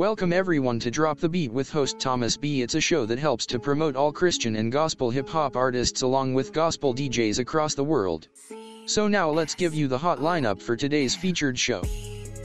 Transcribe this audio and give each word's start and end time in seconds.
Welcome 0.00 0.32
everyone 0.32 0.80
to 0.80 0.90
Drop 0.90 1.18
the 1.18 1.28
Beat 1.28 1.52
with 1.52 1.70
host 1.70 1.98
Thomas 2.00 2.34
B. 2.34 2.62
It's 2.62 2.74
a 2.74 2.80
show 2.80 3.04
that 3.04 3.18
helps 3.18 3.44
to 3.44 3.58
promote 3.58 3.96
all 3.96 4.10
Christian 4.10 4.56
and 4.56 4.72
gospel 4.72 5.10
hip 5.10 5.28
hop 5.28 5.56
artists 5.56 6.00
along 6.00 6.32
with 6.32 6.54
gospel 6.54 6.94
DJs 6.94 7.38
across 7.38 7.74
the 7.74 7.84
world. 7.84 8.28
So 8.86 9.08
now 9.08 9.28
let's 9.28 9.54
give 9.54 9.74
you 9.74 9.88
the 9.88 9.98
hot 9.98 10.20
lineup 10.20 10.58
for 10.58 10.74
today's 10.74 11.14
featured 11.14 11.58
show. 11.58 11.82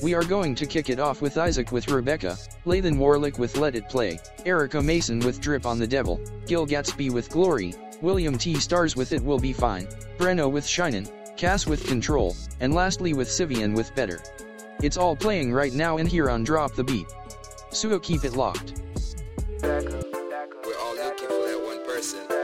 We 0.04 0.14
are 0.14 0.26
going 0.26 0.54
to 0.56 0.66
kick 0.66 0.90
it 0.90 1.00
off 1.00 1.22
with 1.22 1.38
Isaac 1.38 1.72
with 1.72 1.90
Rebecca, 1.90 2.38
Lathan 2.66 2.98
Warlick 2.98 3.40
with 3.40 3.56
Let 3.56 3.76
It 3.76 3.88
Play, 3.88 4.20
Erica 4.46 4.82
Mason 4.82 5.20
with 5.20 5.40
Drip 5.40 5.66
on 5.66 5.80
the 5.80 5.88
Devil, 5.88 6.20
Gil 6.48 6.68
Gatsby 6.68 7.10
with 7.10 7.30
Glory, 7.30 7.74
William 8.02 8.38
T. 8.38 8.56
Stars 8.56 8.98
with 8.98 9.14
It 9.14 9.24
Will 9.24 9.40
Be 9.40 9.54
Fine, 9.54 9.88
Breno 10.18 10.52
with 10.52 10.66
Shinin', 10.66 11.10
Cass 11.38 11.66
with 11.66 11.88
Control, 11.88 12.36
and 12.60 12.74
lastly 12.74 13.14
with 13.14 13.30
Sivian 13.30 13.74
with 13.74 13.96
Better. 13.96 14.20
It's 14.82 14.98
all 14.98 15.16
playing 15.16 15.54
right 15.54 15.72
now 15.72 16.00
and 16.00 16.10
here 16.10 16.30
on 16.30 16.44
Drop 16.44 16.76
the 16.76 16.84
Beat. 16.84 17.08
So 17.76 18.00
keep 18.00 18.24
it 18.24 18.38
locked. 18.38 18.82
We're 19.62 19.82
all 20.80 20.96
looking 20.96 21.28
for 21.28 21.46
that 21.46 21.62
one 21.62 21.86
person. 21.86 22.35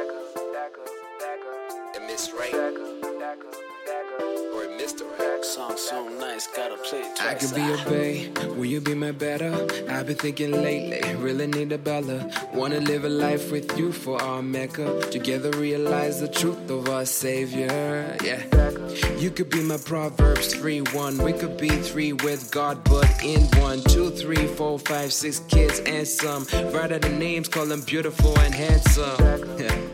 Right. 5.72 5.80
Song 5.80 6.20
nice, 6.20 6.48
gotta 6.48 6.76
play 6.76 7.02
twice. 7.16 7.22
I 7.22 7.34
could 7.36 7.56
be 7.56 7.62
your 7.62 7.78
babe, 7.86 8.38
will 8.58 8.66
you 8.66 8.82
be 8.82 8.94
my 8.94 9.12
better? 9.12 9.54
I've 9.88 10.06
been 10.06 10.18
thinking 10.18 10.52
lately, 10.52 11.16
really 11.16 11.48
need 11.48 11.72
a 11.72 11.78
Bella. 11.78 12.30
Wanna 12.54 12.82
live 12.82 13.06
a 13.06 13.10
life 13.10 13.54
with 13.54 13.78
you 13.78 13.94
for 13.94 14.22
our 14.22 14.42
Mecca. 14.42 15.00
Together 15.12 15.50
realize 15.52 16.20
the 16.20 16.28
truth 16.28 16.70
of 16.70 16.90
our 16.90 17.06
Savior. 17.06 18.18
Yeah. 18.22 18.42
You 19.18 19.32
could 19.32 19.50
be 19.50 19.62
my 19.64 19.78
Proverbs 19.78 20.54
3 20.54 20.82
1. 20.82 21.18
We 21.20 21.32
could 21.32 21.58
be 21.58 21.70
three 21.70 22.12
with 22.12 22.52
God, 22.52 22.84
but 22.84 23.10
in 23.24 23.44
one. 23.62 23.82
Two, 23.84 24.10
three, 24.10 24.48
four, 24.48 24.78
five, 24.78 25.14
six 25.14 25.40
kids 25.48 25.80
and 25.86 26.06
some. 26.06 26.46
Write 26.74 26.92
out 26.92 27.02
the 27.02 27.16
names, 27.18 27.48
call 27.48 27.66
them 27.66 27.82
beautiful 27.82 28.38
and 28.40 28.54
handsome. 28.54 29.16
Yeah. 29.58 29.91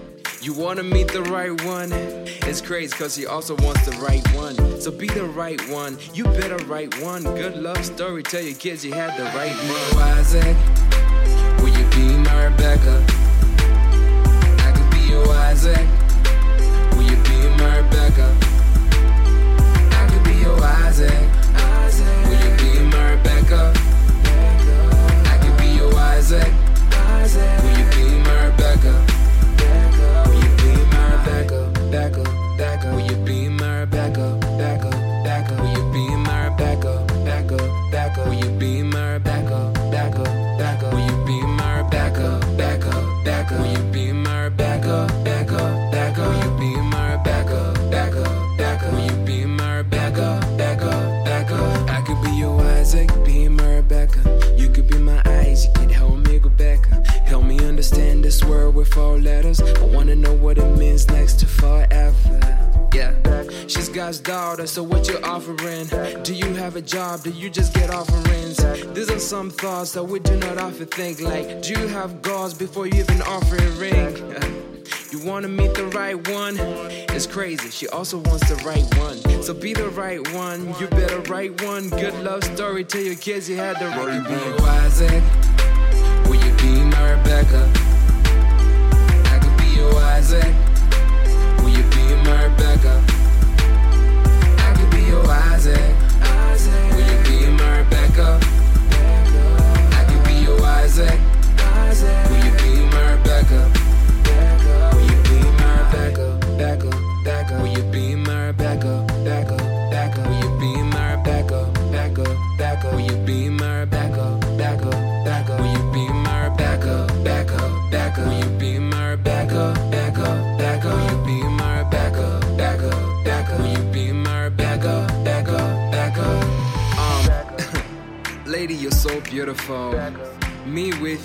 You 0.47 0.53
wanna 0.53 0.83
meet 0.83 1.09
the 1.09 1.23
right 1.23 1.51
one? 1.65 1.91
It's 1.91 2.61
crazy 2.61 2.95
cause 2.95 3.13
he 3.17 3.25
also 3.25 3.53
wants 3.57 3.85
the 3.85 3.97
right 3.97 4.25
one. 4.33 4.55
So 4.79 4.91
be 4.91 5.07
the 5.07 5.25
right 5.25 5.59
one, 5.67 5.97
you 6.13 6.23
better 6.23 6.55
write 6.67 6.97
one. 7.01 7.23
Good 7.23 7.57
love 7.57 7.83
story, 7.85 8.23
tell 8.23 8.41
your 8.41 8.55
kids 8.55 8.85
you 8.85 8.93
had 8.93 9.19
the 9.19 9.25
right 9.35 9.51
one. 9.51 10.03
Isaac, 10.03 10.55
will 11.59 11.67
you 11.67 11.85
be 11.89 12.15
my 12.23 12.45
Rebecca? 12.45 13.05
I 14.59 14.71
could 14.71 14.89
be 14.89 15.11
your 15.11 15.27
Isaac. 15.27 15.85
Will 16.95 17.03
you 17.03 17.17
be 17.27 17.49
my 17.61 17.79
Rebecca? 17.79 18.33
I 19.99 20.07
could 20.09 20.23
be 20.23 20.39
your 20.39 20.63
Isaac. 20.63 21.27
Will 22.23 22.39
you 22.39 22.55
be 22.55 22.79
my 22.95 23.11
Rebecca? 23.11 23.73
I 25.25 25.37
could 25.41 25.57
be 25.57 25.75
your 25.75 25.93
Isaac. 25.93 26.53
Will 27.35 27.77
you 27.77 27.85
be 27.91 28.23
my 28.23 28.45
Rebecca? 28.45 29.16
back 31.27 31.51
up, 31.51 31.73
back 31.91 32.17
up, 32.17 32.57
back 32.57 32.85
up. 32.85 33.26
God's 64.07 64.19
daughter, 64.19 64.67
so 64.67 64.83
what 64.83 65.05
you 65.09 65.19
offering? 65.21 65.85
Do 66.23 66.33
you 66.33 66.53
have 66.53 66.77
a 66.77 66.81
job? 66.81 67.23
Do 67.23 67.29
you 67.29 67.49
just 67.49 67.73
get 67.73 67.89
offerings? 67.89 68.55
These 68.93 69.11
are 69.11 69.19
some 69.19 69.49
thoughts 69.49 69.91
that 69.91 70.03
we 70.05 70.21
do 70.21 70.37
not 70.37 70.57
often 70.57 70.85
think. 70.85 71.19
Like, 71.19 71.61
do 71.61 71.73
you 71.73 71.87
have 71.87 72.21
goals 72.21 72.53
before 72.53 72.87
you 72.87 73.01
even 73.01 73.21
offer 73.23 73.57
a 73.57 73.69
ring? 73.71 74.33
You 75.11 75.19
wanna 75.25 75.49
meet 75.49 75.73
the 75.73 75.87
right 75.87 76.15
one? 76.29 76.55
It's 77.15 77.25
crazy, 77.25 77.69
she 77.69 77.87
also 77.89 78.19
wants 78.19 78.47
the 78.49 78.55
right 78.63 78.85
one. 78.97 79.43
So 79.43 79.53
be 79.53 79.73
the 79.73 79.89
right 79.89 80.21
one, 80.33 80.67
you 80.79 80.87
better 80.87 81.19
write 81.31 81.61
one. 81.63 81.89
Good 81.89 82.13
love 82.23 82.45
story, 82.45 82.85
tell 82.85 83.01
your 83.01 83.15
kids 83.15 83.49
you 83.49 83.57
had 83.57 83.77
the 83.77 83.87
right 83.87 84.23
one. 84.23 84.69
Isaac, 84.85 85.23
will 86.27 86.35
you 86.35 86.53
be 86.57 86.81
my 86.95 87.11
Rebecca? 87.11 87.69
I 89.33 89.39
could 89.39 89.57
be 89.57 89.67
your 89.79 89.95
Isaac. 89.95 90.53
Will 91.59 91.69
you 91.69 91.83
be 91.83 92.05
my 92.23 92.45
Rebecca? 92.45 93.16
Will 95.67 95.73
you 95.73 97.23
be 97.23 97.51
my 97.51 97.83
backup? 97.89 98.41
I 98.41 100.05
can 100.07 100.23
be 100.25 100.45
your 100.45 100.61
Isaac. 100.61 101.19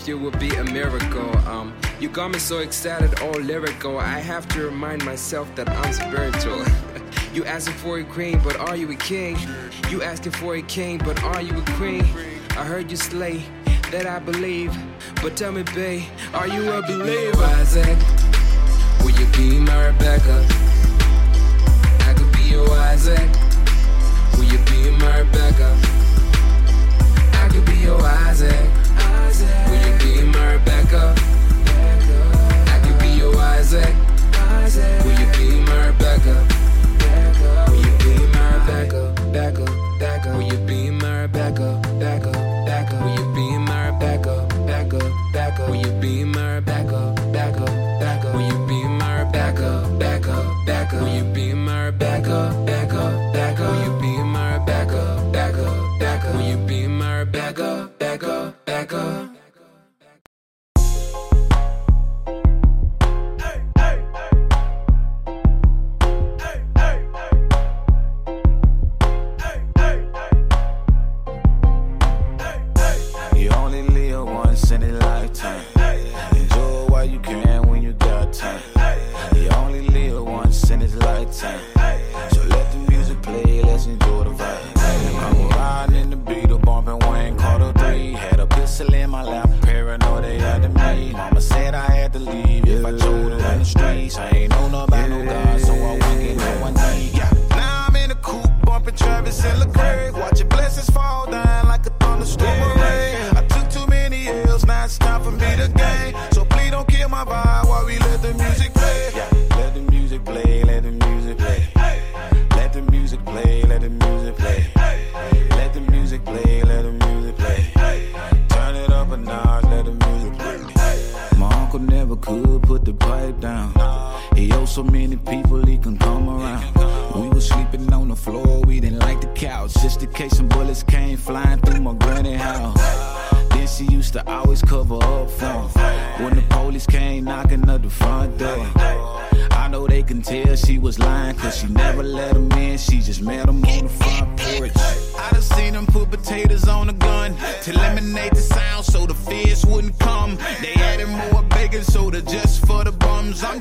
You 0.06 0.18
would 0.18 0.38
be 0.38 0.54
a 0.56 0.64
miracle. 0.64 1.36
Um, 1.46 1.72
you 2.00 2.08
got 2.08 2.30
me 2.30 2.38
so 2.38 2.58
excited, 2.58 3.20
all 3.20 3.32
lyrical. 3.32 3.98
I 3.98 4.18
have 4.18 4.48
to 4.48 4.64
remind 4.64 5.04
myself 5.04 5.54
that 5.54 5.68
I'm 5.68 5.92
spiritual. 5.92 6.64
you 7.34 7.44
asking 7.44 7.74
for 7.74 7.98
a 7.98 8.04
queen, 8.04 8.40
but 8.42 8.56
are 8.56 8.74
you 8.74 8.90
a 8.90 8.96
king? 8.96 9.36
You 9.90 10.02
asking 10.02 10.32
for 10.32 10.56
a 10.56 10.62
king, 10.62 10.98
but 10.98 11.22
are 11.22 11.40
you 11.40 11.56
a 11.56 11.64
queen? 11.72 12.04
I 12.50 12.64
heard 12.64 12.90
you 12.90 12.96
slay, 12.96 13.44
that 13.90 14.06
I 14.06 14.18
believe. 14.18 14.76
But 15.22 15.36
tell 15.36 15.52
me, 15.52 15.62
babe, 15.74 16.02
are 16.34 16.48
you 16.48 16.72
a 16.72 16.82
believer? 16.82 17.44
Isaac, 17.60 17.98
will 19.00 19.10
you 19.10 19.26
be 19.36 19.60
my 19.60 19.86
Rebecca? 19.86 20.46
I 22.00 22.14
could 22.14 22.32
be 22.32 22.42
your 22.44 22.70
Isaac. 22.70 23.30
Will 24.36 24.44
you 24.44 24.58
be 24.66 24.90
my 24.98 25.18
Rebecca? 25.20 25.76
I 27.34 27.48
could 27.52 27.64
be 27.66 27.76
your 27.76 28.02
Isaac. 28.02 28.81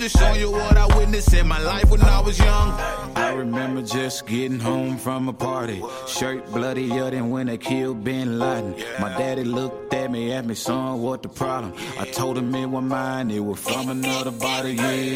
Just 0.01 0.17
showing 0.17 0.39
you 0.39 0.49
what 0.49 0.75
I 0.75 0.87
witnessed 0.97 1.31
in 1.31 1.47
my 1.47 1.59
life 1.59 1.87
when 1.91 2.01
I 2.01 2.19
was 2.21 2.39
young. 2.39 2.71
I 3.15 3.33
remember 3.33 3.83
just 3.83 4.25
getting 4.25 4.59
home 4.59 4.97
from 4.97 5.29
a 5.29 5.33
party, 5.33 5.83
shirt 6.07 6.51
bloodier 6.51 7.11
than 7.11 7.29
when 7.29 7.45
they 7.45 7.59
killed 7.59 8.03
Bin 8.03 8.39
Laden. 8.39 8.73
My 8.99 9.09
daddy 9.15 9.43
looked 9.43 9.93
at 9.93 10.09
me, 10.09 10.33
asked 10.33 10.47
me, 10.47 10.55
son, 10.55 11.01
what 11.01 11.21
the 11.21 11.29
problem? 11.29 11.73
I 11.99 12.05
told 12.05 12.39
him 12.39 12.55
it 12.55 12.65
was 12.65 12.83
mine, 12.83 13.29
it 13.29 13.41
was 13.41 13.59
from 13.59 13.89
another 13.89 14.31
body, 14.31 14.73
yeah. 14.73 15.13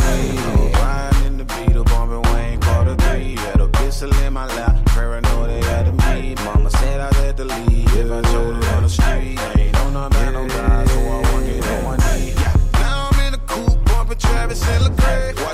Riding 0.80 1.26
in 1.26 1.38
the 1.38 1.46
beat 1.46 1.76
of 1.76 1.86
bumping 1.86 2.22
Wayne 2.34 2.60
Carter 2.60 2.96
3. 2.96 3.36
Had 3.38 3.62
a 3.62 3.68
pistol 3.70 4.14
in 4.14 4.34
my 4.34 4.46
lap, 4.46 4.86
paranoid 4.86 5.50
they 5.50 5.68
had 5.68 5.86
to 5.86 5.94
meet. 6.14 6.40
Mama 6.46 6.70
said 6.70 7.00
I 7.00 7.12
had 7.24 7.38
to 7.38 7.46
leave 7.46 7.96
if 7.98 8.12
I 8.12 8.22
told 8.22 8.64
her 8.64 8.76
on 8.76 8.84
the 8.84 8.90
street. 8.90 9.40
Ain't 9.58 9.74
no 9.74 9.90
number, 9.90 10.32
no 10.32 10.48
guy, 10.48 10.86
so 10.86 11.00
I 11.00 11.25
Travis 14.46 14.68
and 14.68 14.96
Lecrae. 14.96 15.45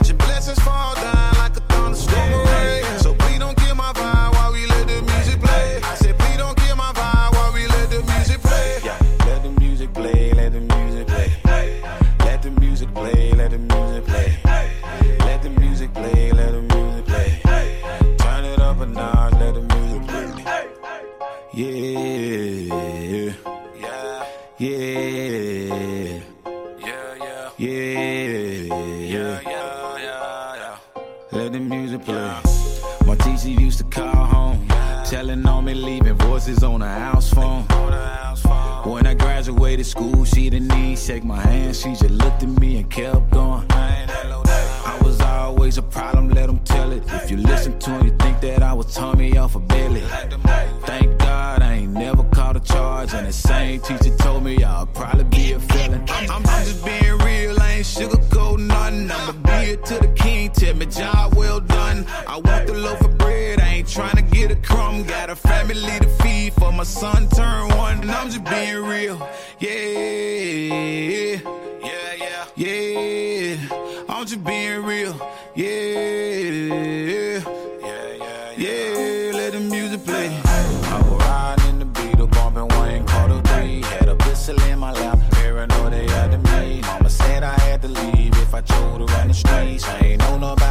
Yeah. 73.55 74.05
I'm 74.09 74.25
just 74.25 74.43
being 74.43 74.83
real, 74.83 75.15
yeah. 75.55 77.39
Yeah, 77.81 78.13
yeah, 78.17 78.51
yeah. 78.57 79.31
Let 79.33 79.53
the 79.53 79.59
music 79.59 80.05
play. 80.05 80.29
I 80.45 81.01
riding 81.19 81.69
in 81.69 81.79
the 81.79 81.85
beat 81.85 82.19
of 82.19 82.31
bumping 82.31 82.67
Wayne 82.79 83.05
Carter 83.05 83.41
3. 83.41 83.81
Had 83.81 84.09
a 84.09 84.15
pistol 84.15 84.61
in 84.63 84.79
my 84.79 84.91
lap, 84.93 85.19
paranoid 85.31 85.93
to 86.31 86.37
meet. 86.37 86.81
Mama 86.85 87.09
said 87.09 87.43
I 87.43 87.59
had 87.59 87.81
to 87.81 87.87
leave 87.87 88.35
if 88.37 88.53
I 88.53 88.61
chose 88.61 88.97
to 88.97 89.05
run 89.13 89.27
the 89.27 89.33
streets. 89.33 89.85
I 89.85 89.99
ain't 89.99 90.21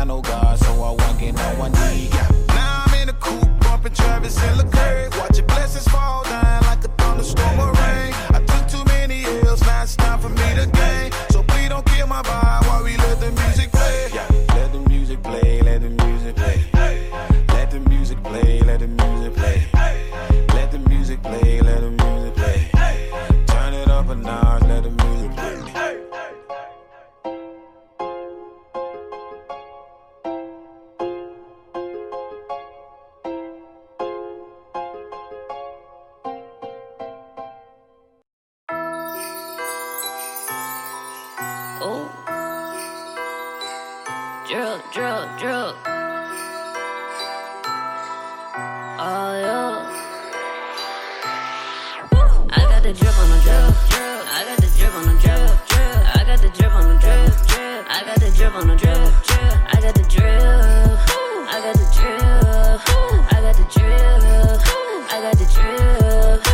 no 0.06 0.20
God, 0.22 0.58
so 0.58 0.72
I 0.82 0.90
won't 0.90 1.18
get 1.18 1.34
no. 1.34 1.68
Now 2.48 2.84
I'm 2.86 2.94
in 3.02 3.08
a 3.08 3.12
coupe, 3.12 3.60
bumping 3.60 3.92
Travis 3.92 4.42
and 4.42 4.60
Lecrae. 4.60 5.18
Watching 5.18 5.46
blessings 5.46 5.88
fall 5.88 6.24
Oh. 41.82 42.12
Drug, 44.46 44.82
drug, 44.92 45.38
drug. 45.38 45.76
Oh, 49.00 49.32
yeah. 49.40 49.88
I 52.50 52.60
got 52.68 52.82
the 52.82 52.92
drip 52.92 53.18
on 53.18 53.30
the 53.30 53.40
drip. 53.40 53.72
I 54.28 54.44
got 54.44 54.58
the 54.60 54.68
drip 54.76 54.92
on 54.94 55.06
the. 55.06 55.14
I 55.24 56.24
got 56.26 56.40
the 56.42 56.48
drip 56.50 56.74
on 56.74 56.84
the. 56.84 57.00
I 57.88 58.04
got 58.04 58.20
the. 58.20 58.28
I 58.28 59.80
got 59.80 59.94
the. 59.94 59.96
I 59.96 59.96
got 59.96 59.96
the. 59.96 60.04
I 61.48 61.64
got 63.40 63.56
the. 63.56 63.70
I 65.08 65.18
got 65.22 65.32
the 65.38 65.48
drip. 65.48 65.80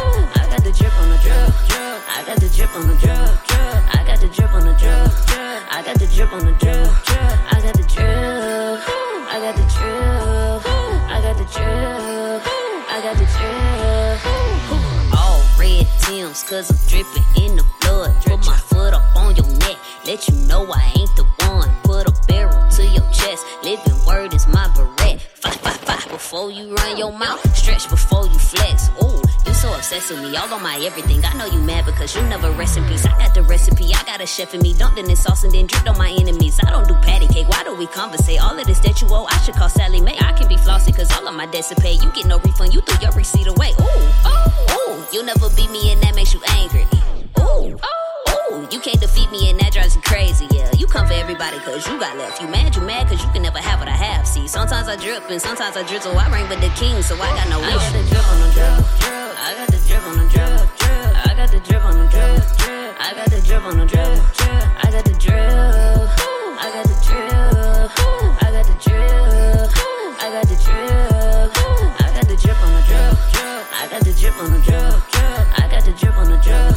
I 0.06 0.46
got 0.48 0.62
the 0.62 0.70
drip 0.70 0.94
on 0.94 1.08
the. 1.10 1.16
I 2.08 2.24
got 2.24 2.38
the 2.38 2.46
on 2.76 2.88
the 2.88 2.95
I 5.68 5.82
got 5.82 5.98
the 5.98 6.06
drip 6.06 6.32
on 6.32 6.44
the 6.44 6.52
drip. 6.52 6.76
I 6.76 7.60
got 7.60 7.74
the 7.74 7.82
drip. 7.82 8.80
I 9.28 9.38
got 9.40 9.56
the 9.56 9.66
drip. 9.74 10.62
I 11.10 11.20
got 11.22 11.36
the 11.36 11.44
drip. 11.44 12.42
I 12.88 13.00
got 13.02 13.16
the 13.16 13.26
drip. 13.34 14.20
All 15.18 15.42
red 15.58 15.86
Tims, 16.00 16.42
cause 16.44 16.70
I'm 16.70 16.78
dripping 16.88 17.44
in 17.44 17.56
the 17.56 17.64
blood. 17.80 18.14
Put 18.24 18.46
my 18.46 18.56
foot 18.56 18.94
up 18.94 19.16
on 19.16 19.34
your 19.36 19.46
neck, 19.58 19.76
let 20.06 20.28
you 20.28 20.34
know 20.46 20.66
I 20.72 20.92
ain't 20.96 21.14
the 21.16 21.24
one. 21.46 21.70
Put 21.82 22.08
a 22.08 22.26
barrel 22.26 22.70
to 22.70 22.82
your 22.86 23.10
chest, 23.12 23.44
living 23.62 23.98
word 24.06 24.34
is 24.34 24.46
my 24.46 24.68
beret. 24.74 25.20
Fight, 25.20 25.56
fight, 25.56 25.80
fight 25.80 26.08
before 26.08 26.50
you 26.50 26.74
run 26.74 26.96
your 26.96 27.12
mouth, 27.12 27.42
stretch 27.56 27.88
before 27.90 28.15
with 29.92 30.20
me, 30.20 30.36
all 30.36 30.52
on 30.52 30.62
my 30.62 30.80
everything. 30.84 31.24
I 31.24 31.32
know 31.34 31.46
you 31.46 31.60
mad 31.60 31.84
because 31.86 32.14
you 32.16 32.22
never 32.22 32.50
rest 32.52 32.76
in 32.76 32.84
peace. 32.86 33.06
I 33.06 33.16
got 33.18 33.34
the 33.34 33.42
recipe, 33.42 33.94
I 33.94 34.02
got 34.04 34.20
a 34.20 34.26
chef 34.26 34.52
in 34.52 34.60
me, 34.60 34.74
dumped 34.74 34.98
in 34.98 35.06
this 35.06 35.22
sauce 35.22 35.44
and 35.44 35.52
then 35.52 35.66
dripped 35.66 35.88
on 35.88 35.96
my 35.96 36.10
enemies. 36.10 36.58
I 36.66 36.70
don't 36.70 36.88
do 36.88 36.94
patty 36.94 37.28
cake, 37.28 37.48
why 37.48 37.62
do 37.62 37.74
we 37.74 37.86
conversate? 37.86 38.42
All 38.42 38.58
of 38.58 38.66
this 38.66 38.80
that 38.80 39.00
you 39.00 39.08
owe, 39.10 39.26
I 39.26 39.38
should 39.42 39.54
call 39.54 39.68
Sallie 39.68 40.00
Mae. 40.00 40.16
I 40.18 40.32
can 40.32 40.48
be 40.48 40.56
flossy 40.56 40.92
cause 40.92 41.10
all 41.12 41.28
of 41.28 41.34
my 41.34 41.46
debts 41.46 41.70
are 41.70 41.76
paid. 41.76 42.02
You 42.02 42.10
get 42.12 42.26
no 42.26 42.38
refund, 42.40 42.74
you 42.74 42.80
threw 42.80 42.98
your 43.00 43.12
receipt 43.12 43.46
away. 43.46 43.70
Ooh, 43.80 43.84
oh, 44.26 44.88
ooh, 44.88 45.16
you 45.16 45.22
never 45.22 45.48
beat 45.50 45.70
me 45.70 45.92
and 45.92 46.02
that 46.02 46.16
makes 46.16 46.34
you 46.34 46.40
angry. 46.48 46.86
Ooh, 47.38 47.76
ooh, 47.76 48.05
you 48.70 48.80
can't 48.80 49.00
defeat 49.00 49.30
me 49.30 49.50
and 49.50 49.58
that 49.60 49.72
drives 49.72 49.94
you 49.94 50.02
crazy. 50.02 50.46
Yeah, 50.50 50.70
you 50.76 50.86
come 50.86 51.06
for 51.06 51.12
everybody 51.12 51.58
cause 51.60 51.86
you 51.86 51.98
got 51.98 52.16
left. 52.16 52.40
You 52.40 52.48
mad, 52.48 52.74
you 52.74 52.82
mad 52.82 53.08
cause 53.08 53.22
you 53.22 53.30
can 53.30 53.42
never 53.42 53.58
have 53.58 53.80
what 53.80 53.88
I 53.88 53.96
have. 53.96 54.26
See, 54.26 54.48
sometimes 54.48 54.88
I 54.88 54.96
drip 54.96 55.28
and 55.30 55.40
sometimes 55.40 55.76
I 55.76 55.82
drizzle. 55.82 56.16
I 56.16 56.30
reign 56.30 56.48
with 56.48 56.60
the 56.60 56.70
king, 56.70 57.02
so 57.02 57.14
I 57.16 57.28
got 57.36 57.48
no 57.48 57.60
wish. 57.60 57.68
I 57.68 57.76
got 57.76 57.92
the 57.92 58.04
drip 58.08 58.26
on 58.26 58.40
the 58.40 58.48
drip. 58.54 58.72
I 59.36 59.54
got 59.54 59.68
the 59.68 59.78
drip 59.86 60.04
on 60.06 60.16
the 60.18 60.26
drip. 60.32 60.48
I 61.26 61.34
got 61.36 61.50
the 61.50 61.60
drip 61.60 61.84
on 61.84 61.96
the 61.98 62.06
drip. 62.08 62.44
I 62.98 63.14
got 63.14 63.28
the 63.30 63.40
drip 63.42 63.62
on 63.64 63.76
the 63.78 63.86
drip. 63.86 64.08
I 64.48 64.90
got 64.90 65.04
the 65.04 65.14
drip. 65.20 65.36
I 66.56 66.70
got 66.72 66.84
the 66.86 66.96
drip. 67.04 67.32
I 68.42 68.50
got 68.52 68.66
the 68.66 68.76
drip. 68.82 69.06
I 70.16 70.30
got 70.32 70.46
the 70.48 70.56
drip. 70.56 71.56
I 72.00 72.10
got 72.14 72.26
the 72.26 72.36
drip 72.36 72.62
on 72.62 72.72
the 72.72 72.82
drip. 72.88 73.14
I 73.72 73.88
got 73.90 74.02
the 74.02 74.12
drip 74.12 74.36
on 74.42 74.52
the 74.52 74.58
drip. 74.60 75.15
I 75.58 75.68
got 75.68 75.84
the 75.84 75.92
drip 75.92 76.16
on 76.16 76.28
the 76.30 76.36
drip. 76.38 76.76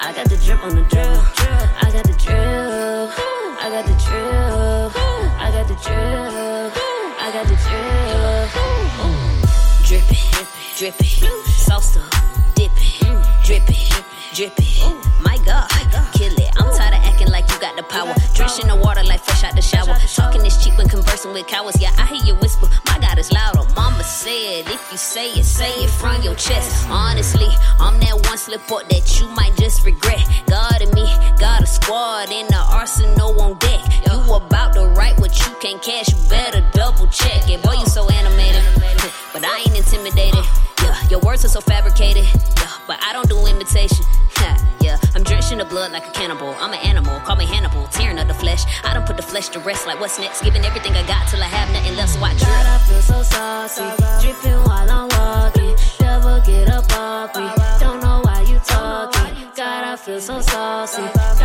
I 0.00 0.12
got 0.14 0.28
the 0.28 0.36
drip 0.36 0.62
on 0.64 0.74
the 0.74 0.82
drip. 0.82 1.06
I 1.82 1.90
got 1.92 2.04
the 2.04 2.14
drip. 2.14 3.10
I 3.62 3.68
got 3.70 3.84
the 3.86 3.94
drip. 4.02 4.96
I 5.38 5.50
got 5.52 5.66
the 5.68 5.74
drip. 5.74 6.72
I 7.20 7.30
got 7.32 7.46
the 7.46 7.56
drip. 7.56 8.52
Dripping, 9.84 10.24
dripping, 10.78 11.28
bossed 11.68 11.98
up, 11.98 12.08
dipping, 12.54 13.20
dripping, 13.44 13.92
dripping. 14.32 14.96
My 15.20 15.36
God, 15.44 15.68
kill 16.14 16.32
it. 16.32 16.50
I'm 16.56 16.72
tired 16.74 16.94
of 16.94 17.04
acting 17.04 17.28
like 17.28 17.50
you 17.50 17.58
got 17.60 17.76
the 17.76 17.82
power. 17.82 18.14
Drenching 18.34 18.68
the 18.68 18.76
water 18.76 19.02
like 19.04 19.20
fresh 19.20 19.44
out 19.44 19.54
the 19.54 19.60
shower. 19.60 19.94
Talking 20.14 20.46
is 20.46 20.56
cheap 20.64 20.78
when 20.78 20.88
conversing 20.88 21.34
with 21.34 21.46
cowards. 21.46 21.78
Yeah, 21.78 21.92
I 21.98 22.06
hear 22.06 22.21
say 25.22 25.40
it, 25.40 25.44
say 25.44 25.84
it 25.84 25.90
from 25.90 26.20
your 26.22 26.34
chest. 26.34 26.86
Honestly, 26.88 27.48
I'm 27.78 28.00
that 28.00 28.14
one 28.26 28.38
slip 28.38 28.62
up 28.72 28.88
that 28.88 29.20
you 29.20 29.28
might 29.28 29.54
just 29.56 29.84
regret. 29.84 30.22
God 30.48 30.82
and 30.82 30.92
me, 30.94 31.06
got 31.38 31.62
a 31.62 31.66
squad 31.66 32.30
in 32.30 32.46
the 32.48 32.62
arsenal 32.70 33.40
on 33.40 33.58
deck. 33.58 33.80
You 34.06 34.34
about 34.34 34.72
to 34.74 34.86
write 34.96 35.20
what 35.20 35.38
you 35.38 35.54
can't 35.60 35.80
cash, 35.82 36.08
you 36.08 36.18
better 36.28 36.64
double 36.72 37.06
check 37.08 37.48
it. 37.48 37.62
Boy, 37.62 37.74
you 37.74 37.86
so 37.86 38.08
animated, 38.08 38.64
but 39.32 39.44
I 39.44 39.62
ain't 39.66 39.76
intimidated. 39.76 40.44
Yeah, 40.82 40.96
your 41.08 41.20
words 41.20 41.44
are 41.44 41.48
so 41.48 41.60
fabricated, 41.60 42.24
yeah, 42.24 42.72
but 42.88 42.98
I 43.02 43.12
don't 43.12 43.28
do 43.28 43.46
imitation. 43.46 44.04
yeah, 44.80 44.98
I'm 45.14 45.22
drenched 45.22 45.52
in 45.52 45.58
the 45.58 45.64
blood 45.64 45.92
like 45.92 46.06
a 46.06 46.10
cannibal. 46.10 46.54
I'm 46.58 46.72
an 46.72 46.80
animal, 46.82 47.20
call 47.20 47.36
me 47.36 47.46
Hannibal, 47.46 47.86
tearing 47.88 48.18
up 48.18 48.26
the 48.26 48.34
flesh. 48.34 48.64
I 48.82 48.94
don't 48.94 49.06
put 49.06 49.16
the 49.16 49.22
flesh 49.22 49.50
to 49.50 49.60
rest 49.60 49.86
like 49.86 50.00
what's 50.00 50.18
next, 50.18 50.42
giving 50.42 50.64
everything 50.64 50.94
I 50.94 51.06
got 51.06 51.28
till 51.28 51.42
I 51.42 51.46
have 51.46 51.70
nothing 51.70 51.94
left. 51.96 52.14
So 52.14 52.20
I 52.20 52.34
drip. 52.34 52.81
So 53.12 53.22
saucy, 53.24 53.82
dripping 54.22 54.64
while 54.64 54.90
I'm 54.90 55.08
walking. 55.10 55.76
Never 56.00 56.40
get 56.46 56.70
up 56.70 56.90
off 56.96 57.36
me. 57.36 57.46
Don't 57.78 58.00
know 58.00 58.22
why 58.24 58.40
you 58.48 58.58
talking. 58.64 59.48
God, 59.54 59.84
I 59.84 59.96
feel 59.96 60.18
so 60.18 60.40
saucy. 60.40 61.41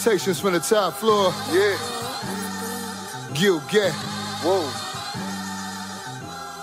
Salutations 0.00 0.40
from 0.40 0.54
the 0.54 0.60
top 0.60 0.94
floor. 0.94 1.30
Yeah. 1.52 1.76
Gil 3.34 3.60
get. 3.68 3.92
Whoa. 4.42 4.64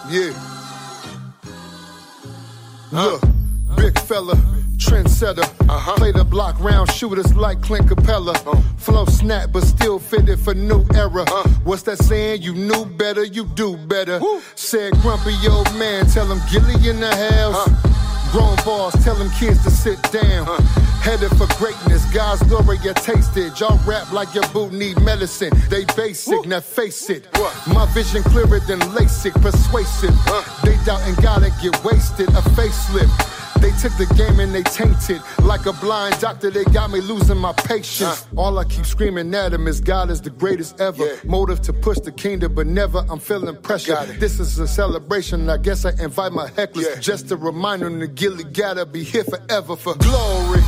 Yeah. 0.10 0.34
Look, 2.92 3.22
big 3.76 4.00
fella, 4.00 4.34
trendsetter. 4.78 5.44
Uh-huh. 5.70 5.96
Play 5.98 6.14
the 6.14 6.24
block 6.24 6.60
round 6.60 6.92
shooters 6.92 7.36
like 7.36 7.62
Clint 7.62 7.86
Capela. 7.86 8.36
Flow 8.80 9.06
snap, 9.06 9.52
but 9.52 9.62
still 9.62 10.00
fitted 10.00 10.40
for 10.40 10.56
new 10.56 10.84
era. 10.96 11.24
What's 11.64 11.84
that 11.84 12.00
saying? 12.00 12.42
You 12.42 12.56
knew 12.56 12.86
better, 12.86 13.24
you 13.24 13.46
do 13.46 13.78
better. 13.78 14.20
Said 14.56 14.94
grumpy 15.04 15.36
old 15.48 15.72
man, 15.78 16.08
tell 16.08 16.26
him 16.26 16.42
Gilly 16.52 16.90
in 16.90 17.00
the 17.00 17.16
house. 17.16 17.87
Grown 18.38 18.56
boss, 18.58 18.94
tell 19.04 19.16
them 19.16 19.32
kids 19.32 19.64
to 19.64 19.72
sit 19.72 20.00
down. 20.12 20.46
Headed 21.02 21.32
for 21.40 21.48
greatness, 21.58 22.06
God's 22.14 22.44
glory, 22.44 22.78
you 22.84 22.94
tasted. 22.94 23.60
Y'all 23.60 23.80
rap 23.84 24.12
like 24.12 24.32
your 24.36 24.48
boot 24.50 24.72
need 24.72 25.02
medicine. 25.02 25.52
They 25.72 25.86
basic, 25.96 26.46
now 26.46 26.60
face 26.60 27.10
it. 27.10 27.28
My 27.66 27.92
vision 27.96 28.22
clearer 28.22 28.60
than 28.60 28.80
LASIK, 28.94 29.34
persuasive. 29.42 30.14
They 30.64 30.78
doubt 30.86 31.02
and 31.08 31.18
gotta 31.18 31.50
get 31.64 31.84
wasted, 31.84 32.30
a 32.30 32.44
facelift. 32.54 33.37
They 33.62 33.72
took 33.72 33.96
the 33.98 34.06
game 34.16 34.40
and 34.40 34.54
they 34.54 34.64
tainted. 34.64 35.22
Like 35.42 35.66
a 35.66 35.74
blind 35.74 36.20
doctor, 36.20 36.50
they 36.50 36.64
got 36.66 36.92
me 36.92 37.02
losing 37.02 37.38
my 37.38 37.54
patience. 37.54 38.26
All 38.36 38.58
I 38.60 38.64
keep 38.64 38.86
screaming 38.86 39.34
at 39.34 39.50
them 39.50 39.68
is 39.68 39.82
God 39.82 40.10
is 40.10 40.22
the 40.22 40.30
greatest 40.30 40.80
ever. 40.80 41.18
Motive 41.24 41.62
to 41.64 41.74
push 41.74 42.00
the 42.00 42.12
kingdom, 42.12 42.54
but 42.56 42.68
never 42.68 43.06
I'm 43.10 43.20
feeling 43.20 43.56
pressure. 43.58 43.98
This 44.20 44.40
is 44.40 44.60
a 44.60 44.68
celebration. 44.68 45.50
I 45.50 45.58
guess 45.58 45.86
I 45.86 45.92
invite 46.02 46.32
my 46.32 46.48
hecklers. 46.50 47.02
Just 47.02 47.32
a 47.32 47.36
reminder 47.36 47.90
the 47.90 48.08
gilly 48.08 48.44
gotta 48.44 48.86
be 48.86 49.04
here 49.04 49.24
forever 49.24 49.76
for 49.76 49.96
glory. 49.96 50.62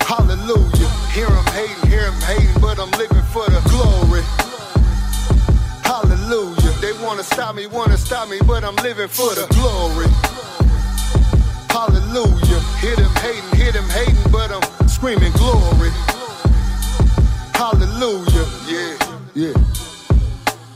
Hallelujah. 0.00 0.88
Hear 1.12 1.26
'em 1.26 1.44
hating, 1.52 1.90
hear 1.90 2.04
'em 2.04 2.20
hating, 2.22 2.60
but 2.60 2.78
I'm 2.78 2.90
living 2.92 3.22
for 3.32 3.46
the 3.46 3.60
glory. 3.68 4.22
Hallelujah. 5.82 6.72
They 6.80 6.92
wanna 7.04 7.22
stop 7.22 7.54
me, 7.54 7.66
wanna 7.66 7.98
stop 7.98 8.28
me, 8.28 8.38
but 8.46 8.64
I'm 8.64 8.76
living 8.76 9.08
for 9.08 9.34
the 9.34 9.46
glory. 9.54 10.06
Hallelujah. 11.78 12.58
Hit 12.80 12.98
him 12.98 13.14
hating, 13.22 13.56
hit 13.56 13.72
him 13.76 13.88
hating, 13.90 14.32
but 14.32 14.50
I'm 14.50 14.88
screaming 14.88 15.30
glory. 15.34 15.90
Hallelujah. 17.54 18.46
Yeah, 18.66 18.98
yeah. 19.36 19.54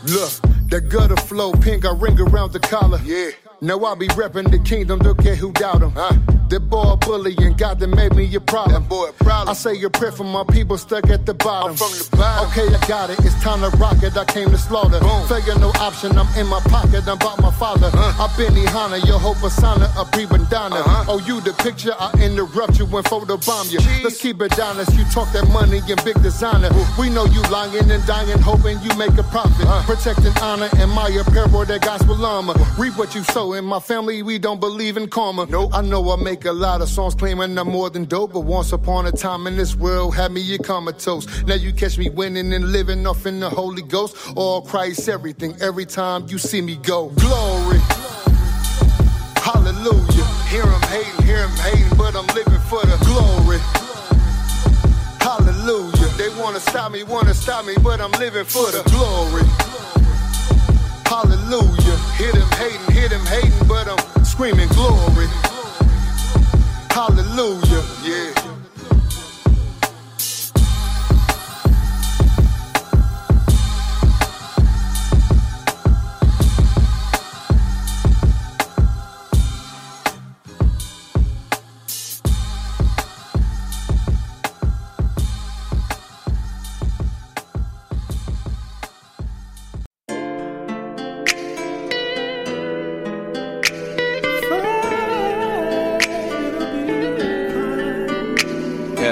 Look, 0.04 0.30
that 0.70 0.88
gutter 0.88 1.16
flow 1.16 1.54
pink, 1.54 1.84
I 1.84 1.90
ring 1.90 2.20
around 2.20 2.52
the 2.52 2.60
collar. 2.60 3.00
Yeah. 3.02 3.30
Now 3.60 3.84
I 3.84 3.96
be 3.96 4.06
repping 4.10 4.52
the 4.52 4.60
kingdom, 4.60 5.00
don't 5.00 5.18
care 5.18 5.34
who 5.34 5.50
doubt 5.50 5.82
him. 5.82 5.90
Huh? 5.90 6.12
That 6.52 6.68
boy 6.68 6.82
a 6.82 6.96
bully 6.98 7.34
and 7.38 7.56
God 7.56 7.78
that 7.78 7.88
made 7.88 8.14
me 8.14 8.28
a 8.36 8.38
problem. 8.38 8.82
That 8.82 8.86
boy 8.86 9.08
a 9.08 9.12
problem. 9.24 9.48
I 9.48 9.54
say 9.54 9.82
a 9.82 9.88
prayer 9.88 10.12
for 10.12 10.24
my 10.24 10.44
people 10.44 10.76
stuck 10.76 11.08
at 11.08 11.24
the 11.24 11.32
bottom. 11.32 11.70
I'm 11.70 11.76
from 11.78 11.92
the 11.96 12.06
bottom. 12.14 12.50
Okay, 12.50 12.68
I 12.68 12.86
got 12.86 13.08
it. 13.08 13.18
It's 13.24 13.40
time 13.40 13.62
to 13.62 13.74
rock 13.78 14.02
it. 14.02 14.18
I 14.18 14.26
came 14.26 14.50
to 14.50 14.58
slaughter. 14.58 15.00
Boom. 15.00 15.26
Figure 15.28 15.58
no 15.58 15.72
option. 15.80 16.12
I'm 16.18 16.28
in 16.36 16.46
my 16.46 16.60
pocket. 16.68 17.08
I'm 17.08 17.16
about 17.16 17.40
my 17.40 17.50
father. 17.52 17.88
Uh. 17.94 18.12
I've 18.20 18.36
been 18.36 18.52
Ihana, 18.52 19.00
your 19.06 19.18
hope 19.18 19.38
Asana, 19.38 19.88
a 19.96 20.04
pre-bandana. 20.04 20.76
Uh-huh. 20.76 21.04
Oh, 21.08 21.18
you 21.20 21.40
the 21.40 21.54
picture. 21.54 21.94
I 21.98 22.12
interrupt 22.20 22.78
you 22.78 22.84
when 22.84 23.02
photo 23.04 23.38
bomb 23.38 23.68
you. 23.70 23.78
Jeez. 23.78 24.04
Let's 24.04 24.20
keep 24.20 24.42
it 24.42 24.60
honest. 24.60 24.92
You 24.92 25.04
talk 25.04 25.32
that 25.32 25.48
money 25.48 25.80
and 25.88 26.04
big 26.04 26.20
designer. 26.22 26.68
Ooh. 26.68 27.00
We 27.00 27.08
know 27.08 27.24
you 27.24 27.40
lying 27.48 27.90
and 27.90 28.04
dying, 28.04 28.38
hoping 28.40 28.76
you 28.82 28.92
make 28.98 29.16
a 29.16 29.24
profit. 29.32 29.64
Uh. 29.64 29.82
Protecting 29.86 30.36
honor 30.42 30.68
and 30.76 30.90
my 30.90 31.08
apparel, 31.08 31.64
that 31.64 31.80
gospel 31.80 32.22
armor. 32.22 32.52
Reap 32.76 32.98
what 32.98 33.14
you 33.14 33.24
sow. 33.24 33.54
In 33.54 33.64
my 33.64 33.80
family, 33.80 34.22
we 34.22 34.36
don't 34.38 34.60
believe 34.60 34.98
in 34.98 35.08
karma. 35.08 35.46
Nope. 35.46 35.70
I 35.72 35.80
know 35.80 36.10
I 36.10 36.16
make 36.16 36.41
a 36.44 36.52
lot 36.52 36.80
of 36.80 36.88
songs 36.88 37.14
claiming 37.14 37.58
I'm 37.58 37.68
more 37.68 37.90
than 37.90 38.04
dope, 38.04 38.32
but 38.32 38.40
once 38.40 38.72
upon 38.72 39.06
a 39.06 39.12
time 39.12 39.46
in 39.46 39.56
this 39.56 39.74
world 39.74 40.14
had 40.14 40.32
me 40.32 40.54
a 40.54 40.58
comatose. 40.58 41.26
Now 41.44 41.54
you 41.54 41.72
catch 41.72 41.98
me 41.98 42.08
winning 42.10 42.52
and 42.52 42.72
living 42.72 43.06
off 43.06 43.26
in 43.26 43.40
the 43.40 43.50
Holy 43.50 43.82
Ghost. 43.82 44.16
All 44.36 44.62
Christ, 44.62 45.08
everything, 45.08 45.54
every 45.60 45.86
time 45.86 46.26
you 46.28 46.38
see 46.38 46.60
me 46.60 46.76
go. 46.76 47.08
Glory. 47.10 47.80
Hallelujah. 49.36 50.26
Hear 50.48 50.62
'em 50.62 50.82
hating, 50.82 51.26
hear 51.26 51.38
'em 51.38 51.56
hating, 51.66 51.96
but 51.96 52.16
I'm 52.16 52.26
living 52.34 52.62
for 52.70 52.82
the 52.86 52.96
glory. 53.04 53.60
Hallelujah. 55.18 56.08
They 56.16 56.30
wanna 56.40 56.60
stop 56.60 56.92
me, 56.92 57.02
wanna 57.02 57.34
stop 57.34 57.64
me, 57.64 57.74
but 57.82 58.00
I'm 58.00 58.12
living 58.12 58.44
for 58.44 58.70
the 58.70 58.82
glory. 58.90 59.44
Hallelujah. 61.04 61.96
Hit 62.16 62.34
him 62.34 62.50
hating, 62.52 62.94
hit 62.94 63.12
him 63.12 63.26
hating, 63.26 63.66
but 63.68 63.86
I'm 63.86 64.24
screaming 64.24 64.68
glory. 64.68 65.28
Hallelujah. 66.94 67.82
Yeah. 68.04 68.61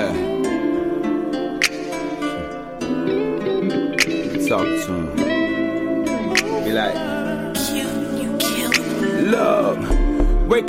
Yeah. 0.00 0.29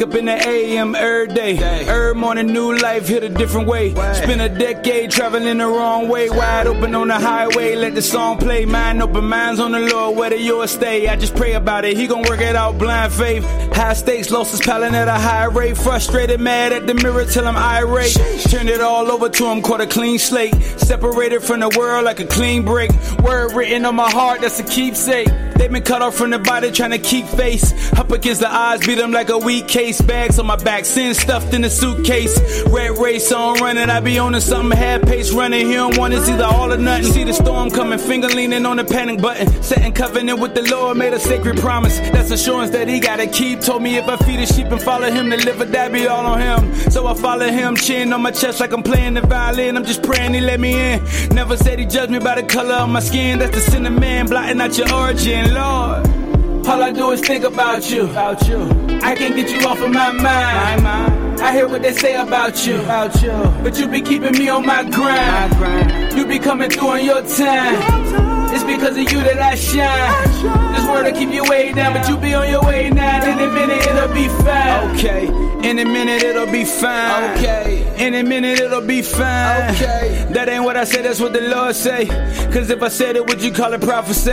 Wake 0.01 0.09
up 0.09 0.15
in 0.15 0.25
the 0.25 0.47
AM 0.49 0.95
every 0.95 1.27
day. 1.27 1.57
Every 1.59 2.15
morning, 2.15 2.47
new 2.47 2.75
life, 2.75 3.07
hit 3.07 3.21
a 3.21 3.29
different 3.29 3.67
way. 3.67 3.91
Spend 3.91 4.41
a 4.41 4.49
decade 4.49 5.11
traveling 5.11 5.59
the 5.59 5.67
wrong 5.67 6.07
way. 6.07 6.27
Wide 6.27 6.65
open 6.65 6.95
on 6.95 7.09
the 7.09 7.19
highway, 7.19 7.75
let 7.75 7.93
the 7.93 8.01
song 8.01 8.39
play. 8.39 8.65
Mind 8.65 9.03
open, 9.03 9.25
minds 9.25 9.59
on 9.59 9.73
the 9.73 9.79
Lord, 9.79 10.17
whether 10.17 10.35
you'll 10.35 10.67
stay. 10.67 11.07
I 11.07 11.15
just 11.17 11.35
pray 11.35 11.53
about 11.53 11.85
it, 11.85 11.95
He 11.95 12.07
gon' 12.07 12.23
work 12.23 12.41
it 12.41 12.55
out, 12.55 12.79
blind 12.79 13.13
faith. 13.13 13.45
High 13.75 13.93
stakes, 13.93 14.31
losses 14.31 14.59
piling 14.61 14.95
at 14.95 15.07
a 15.07 15.19
high 15.19 15.45
rate. 15.45 15.77
Frustrated, 15.77 16.39
mad 16.39 16.73
at 16.73 16.87
the 16.87 16.95
mirror 16.95 17.25
till 17.25 17.47
I'm 17.47 17.55
irate. 17.55 18.17
Turned 18.49 18.69
it 18.69 18.81
all 18.81 19.11
over 19.11 19.29
to 19.29 19.45
him, 19.51 19.61
caught 19.61 19.81
a 19.81 19.85
clean 19.85 20.17
slate. 20.17 20.55
Separated 20.79 21.43
from 21.43 21.59
the 21.59 21.69
world 21.77 22.05
like 22.05 22.19
a 22.19 22.25
clean 22.25 22.65
break. 22.65 22.89
Word 23.21 23.53
written 23.53 23.85
on 23.85 23.95
my 23.97 24.09
heart, 24.09 24.41
that's 24.41 24.59
a 24.59 24.63
keepsake. 24.63 25.27
They 25.57 25.67
been 25.67 25.83
cut 25.83 26.01
off 26.01 26.15
from 26.15 26.31
the 26.31 26.39
body, 26.39 26.71
trying 26.71 26.91
to 26.91 26.97
keep 26.97 27.25
face. 27.27 27.73
Up 27.93 28.11
against 28.11 28.41
the 28.41 28.49
odds, 28.49 28.85
beat 28.85 28.95
them 28.95 29.11
like 29.11 29.29
a 29.29 29.37
weak 29.37 29.67
case. 29.67 30.01
Bags 30.01 30.39
on 30.39 30.47
my 30.47 30.55
back, 30.55 30.85
sin 30.85 31.13
stuffed 31.13 31.53
in 31.53 31.63
a 31.63 31.69
suitcase. 31.69 32.39
Red 32.67 32.97
race 32.97 33.31
on 33.31 33.59
running, 33.59 33.89
I 33.89 33.99
be 33.99 34.17
on 34.19 34.33
to 34.33 34.41
something, 34.41 34.77
half 34.77 35.01
pace 35.03 35.31
running. 35.31 35.67
He 35.67 35.73
don't 35.73 35.97
want 35.97 36.13
it's 36.13 36.29
either 36.29 36.45
all 36.45 36.71
or 36.71 36.77
nothing. 36.77 37.11
See 37.11 37.23
the 37.23 37.33
storm 37.33 37.69
coming, 37.71 37.99
finger 37.99 38.27
leaning 38.27 38.65
on 38.65 38.77
the 38.77 38.83
panic 38.83 39.21
button. 39.21 39.47
Setting 39.61 39.93
covenant 39.93 40.39
with 40.39 40.55
the 40.55 40.63
Lord, 40.63 40.97
made 40.97 41.13
a 41.13 41.19
sacred 41.19 41.57
promise. 41.57 41.99
That's 41.99 42.31
assurance 42.31 42.71
that 42.71 42.87
he 42.87 42.99
gotta 42.99 43.27
keep. 43.27 43.61
Told 43.61 43.81
me 43.81 43.97
if 43.97 44.07
I 44.07 44.17
feed 44.17 44.39
the 44.39 44.45
sheep 44.45 44.67
and 44.67 44.81
follow 44.81 45.09
him, 45.09 45.29
to 45.29 45.37
live 45.37 45.61
or 45.61 45.65
die 45.65 45.89
be 45.89 46.07
all 46.07 46.25
on 46.25 46.39
him. 46.39 46.73
So 46.91 47.07
I 47.07 47.13
follow 47.13 47.47
him, 47.47 47.75
chin 47.75 48.13
on 48.13 48.21
my 48.21 48.31
chest 48.31 48.59
like 48.59 48.73
I'm 48.73 48.83
playing 48.83 49.13
the 49.15 49.21
violin. 49.21 49.77
I'm 49.77 49.85
just 49.85 50.03
praying 50.03 50.33
he 50.33 50.41
let 50.41 50.59
me 50.59 50.73
in. 50.73 51.03
Never 51.33 51.57
said 51.57 51.79
he 51.79 51.85
judged 51.85 52.11
me 52.11 52.19
by 52.19 52.35
the 52.41 52.43
color 52.47 52.75
of 52.75 52.89
my 52.89 52.99
skin. 52.99 53.39
That's 53.39 53.55
the 53.55 53.61
sin 53.61 53.85
of 53.85 53.93
man, 53.93 54.27
blotting 54.27 54.59
out 54.59 54.77
your 54.77 54.91
origin. 54.93 55.40
Lord. 55.47 56.67
All 56.67 56.83
I 56.83 56.91
do 56.91 57.11
is 57.11 57.21
think 57.21 57.43
about 57.43 57.89
you. 57.89 58.03
About 58.09 58.47
you. 58.47 58.61
I 59.03 59.15
can't 59.15 59.35
get 59.35 59.49
you 59.49 59.67
off 59.67 59.81
of 59.81 59.91
my 59.91 60.11
mind. 60.11 60.23
My 60.23 60.79
mind. 60.81 61.41
I 61.41 61.51
hear 61.53 61.67
what 61.67 61.81
they 61.81 61.93
say 61.93 62.15
about 62.15 62.65
you. 62.65 62.81
About 62.81 63.21
you. 63.21 63.31
But 63.63 63.77
you 63.79 63.87
be 63.87 64.01
keeping 64.01 64.33
me 64.33 64.47
on 64.49 64.65
my 64.65 64.83
grind. 64.83 65.51
My 65.51 65.57
grind. 65.57 66.17
You 66.17 66.25
be 66.25 66.37
coming 66.39 66.69
through 66.69 66.89
on 66.89 67.03
your 67.03 67.21
time. 67.23 68.51
It's 68.53 68.63
because 68.63 68.97
of 68.97 69.11
you 69.11 69.21
that 69.21 69.39
I 69.39 69.55
shine. 69.55 70.70
This 70.73 70.85
world 70.85 71.05
will 71.05 71.13
keep 71.13 71.31
you 71.31 71.43
way 71.43 71.73
down, 71.73 71.93
but 71.93 72.07
you 72.07 72.17
be 72.17 72.33
on 72.33 72.49
your 72.49 72.61
way 72.63 72.89
now. 72.89 73.23
In 73.23 73.39
a 73.39 73.51
minute 73.51 73.85
it'll 73.85 74.13
be 74.13 74.27
fine. 74.43 74.95
Okay. 74.95 75.27
In 75.67 75.79
a 75.79 75.85
minute 75.85 76.23
it'll 76.23 76.51
be 76.51 76.65
fine. 76.65 77.37
Okay. 77.37 78.05
In 78.05 78.15
a 78.15 78.23
minute 78.23 78.59
it'll 78.59 78.81
be 78.81 79.01
fine. 79.01 79.75
Okay. 79.75 80.27
That 80.31 80.49
ain't 80.49 80.63
what 80.63 80.77
I 80.77 80.85
said, 80.85 81.05
that's 81.05 81.19
what 81.19 81.33
the 81.33 81.41
Lord 81.41 81.75
say. 81.75 82.05
Cause 82.51 82.69
if 82.69 82.81
I 82.81 82.87
said 82.87 83.15
it, 83.15 83.27
would 83.27 83.41
you 83.41 83.51
call 83.51 83.73
it 83.73 83.81
prophecy? 83.81 84.31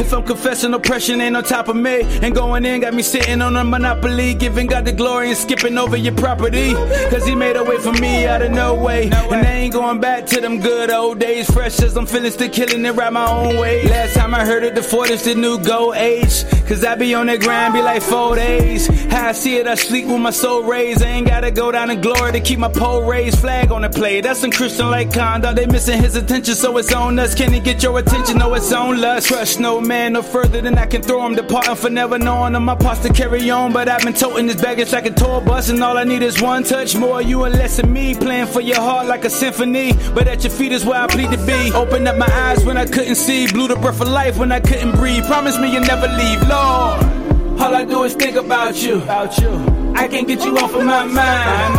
If 0.00 0.12
I'm 0.12 0.24
confessing 0.24 0.74
oppression 0.74 1.20
ain't 1.20 1.36
on 1.36 1.44
top 1.44 1.68
of 1.68 1.76
me. 1.76 2.02
And 2.22 2.34
going 2.34 2.64
in 2.64 2.80
got 2.80 2.94
me 2.94 3.02
sitting 3.02 3.42
on 3.42 3.56
a 3.56 3.64
monopoly. 3.64 4.34
Giving 4.34 4.66
God 4.66 4.84
the 4.84 4.92
glory 4.92 5.28
and 5.28 5.36
skipping 5.36 5.76
over 5.76 5.96
your 5.96 6.14
property. 6.14 6.72
Cause 7.10 7.26
he 7.26 7.34
made 7.34 7.56
a 7.56 7.64
way 7.64 7.78
for 7.78 7.92
me 7.94 8.26
out 8.26 8.42
of 8.42 8.52
no 8.52 8.74
way. 8.74 9.04
And 9.04 9.46
I 9.46 9.52
ain't 9.52 9.72
going 9.72 10.00
back 10.00 10.26
to 10.26 10.40
them 10.40 10.60
good 10.60 10.90
old 10.90 11.18
days. 11.18 11.50
Fresh 11.50 11.80
as 11.80 11.96
I'm 11.96 12.06
feeling, 12.06 12.30
still 12.30 12.48
killing 12.48 12.84
it 12.84 12.92
right 12.92 13.12
my 13.12 13.28
own 13.28 13.56
way. 13.58 13.86
Last 13.88 14.14
time 14.14 14.34
I 14.34 14.44
heard 14.44 14.62
it, 14.62 14.74
the 14.74 14.82
Ford 14.82 15.10
is 15.10 15.24
the 15.24 15.34
new 15.34 15.58
gold 15.58 15.79
age. 15.94 16.44
Cause 16.70 16.84
I 16.84 16.94
be 16.94 17.14
on 17.14 17.26
that 17.26 17.40
grind, 17.40 17.74
be 17.74 17.82
like 17.82 18.00
four 18.00 18.36
days. 18.36 18.86
How 19.10 19.30
I 19.30 19.32
see 19.32 19.56
it, 19.56 19.66
I 19.66 19.74
sleep 19.74 20.06
with 20.06 20.20
my 20.20 20.30
soul 20.30 20.62
raised. 20.62 21.02
I 21.02 21.08
ain't 21.08 21.26
gotta 21.26 21.50
go 21.50 21.72
down 21.72 21.90
in 21.90 22.00
glory 22.00 22.30
to 22.30 22.40
keep 22.40 22.60
my 22.60 22.68
pole 22.68 23.02
raised. 23.02 23.40
Flag 23.40 23.72
on 23.72 23.82
the 23.82 23.90
play, 23.90 24.20
that's 24.20 24.38
some 24.40 24.52
Christian 24.52 24.88
like 24.88 25.12
conduct. 25.12 25.56
They 25.56 25.66
missing 25.66 26.00
his 26.00 26.14
attention, 26.14 26.54
so 26.54 26.76
it's 26.78 26.92
on 26.92 27.18
us. 27.18 27.34
Can 27.34 27.52
he 27.52 27.58
get 27.58 27.82
your 27.82 27.98
attention? 27.98 28.38
No, 28.38 28.54
it's 28.54 28.72
on 28.72 29.00
lust. 29.00 29.26
Trust 29.26 29.58
no 29.58 29.80
man 29.80 30.12
no 30.12 30.22
further 30.22 30.60
than 30.60 30.78
I 30.78 30.86
can 30.86 31.02
throw 31.02 31.26
him. 31.26 31.34
Departing 31.34 31.74
for 31.74 31.90
never 31.90 32.18
knowing 32.18 32.54
of 32.54 32.62
my 32.62 32.76
parts 32.76 33.00
to 33.00 33.12
carry 33.12 33.50
on. 33.50 33.72
But 33.72 33.88
I've 33.88 34.02
been 34.02 34.14
toting 34.14 34.46
this 34.46 34.60
baggage 34.60 34.92
like 34.92 35.06
a 35.06 35.10
tour 35.10 35.40
bus, 35.40 35.70
and 35.70 35.82
all 35.82 35.98
I 35.98 36.04
need 36.04 36.22
is 36.22 36.40
one 36.40 36.62
touch. 36.62 36.94
More 36.94 37.20
you 37.20 37.44
and 37.44 37.54
less 37.56 37.80
of 37.80 37.88
me. 37.88 38.14
Playing 38.14 38.46
for 38.46 38.60
your 38.60 38.80
heart 38.80 39.08
like 39.08 39.24
a 39.24 39.30
symphony. 39.30 39.92
But 40.14 40.28
at 40.28 40.44
your 40.44 40.52
feet 40.52 40.70
is 40.70 40.84
where 40.84 41.00
I 41.00 41.06
plead 41.08 41.30
to 41.32 41.46
be. 41.46 41.72
Open 41.72 42.06
up 42.06 42.16
my 42.16 42.30
eyes 42.30 42.64
when 42.64 42.76
I 42.76 42.86
couldn't 42.86 43.16
see. 43.16 43.48
Blew 43.48 43.66
the 43.66 43.76
breath 43.76 44.00
of 44.00 44.08
life 44.08 44.36
when 44.38 44.52
I 44.52 44.60
couldn't 44.60 44.92
breathe. 44.92 45.24
Promise 45.24 45.58
me 45.58 45.69
you'll 45.72 45.84
never 45.84 46.08
leave, 46.08 46.40
Lord. 46.42 47.60
All 47.60 47.74
I 47.74 47.84
do 47.84 48.02
is 48.04 48.14
think 48.14 48.36
about 48.36 48.82
you. 48.82 49.02
About 49.02 49.38
you. 49.38 49.50
I 49.94 50.08
can't 50.08 50.26
get 50.26 50.44
you 50.44 50.56
off 50.58 50.74
of 50.74 50.84
my 50.84 51.04
mind. 51.04 51.78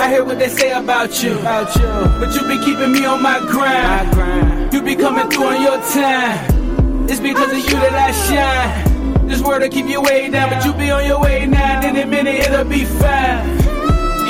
I 0.00 0.08
hear 0.10 0.24
what 0.24 0.38
they 0.38 0.48
say 0.48 0.72
about 0.72 1.22
you. 1.22 1.38
About 1.38 1.74
you. 1.76 1.88
But 2.20 2.34
you 2.34 2.46
be 2.46 2.62
keeping 2.64 2.92
me 2.92 3.04
on 3.06 3.22
my 3.22 3.38
grind. 3.40 4.08
My 4.08 4.14
grind. 4.14 4.72
You 4.72 4.82
be 4.82 4.94
coming 4.94 5.28
through 5.30 5.46
on 5.46 5.62
your 5.62 5.78
time. 5.92 7.08
It's 7.08 7.20
because 7.20 7.50
of 7.52 7.58
you 7.58 7.76
that 7.80 7.94
I 7.94 8.10
shine. 8.12 9.26
This 9.26 9.40
world 9.40 9.62
will 9.62 9.70
keep 9.70 9.86
you 9.86 10.02
way 10.02 10.28
down, 10.30 10.50
but 10.50 10.64
you 10.64 10.74
be 10.74 10.90
on 10.90 11.06
your 11.06 11.20
way 11.20 11.46
now. 11.46 11.86
In 11.86 11.96
a 11.96 12.06
minute 12.06 12.34
it'll 12.34 12.64
be 12.64 12.84
fine. 12.84 13.48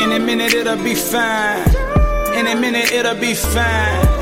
In 0.02 0.12
a 0.12 0.18
minute 0.20 0.54
it'll 0.54 0.76
be 0.76 0.94
fine. 0.94 1.68
In 2.36 2.46
a 2.46 2.54
minute 2.54 2.92
it'll 2.92 3.16
be 3.16 3.34
fine. 3.34 4.13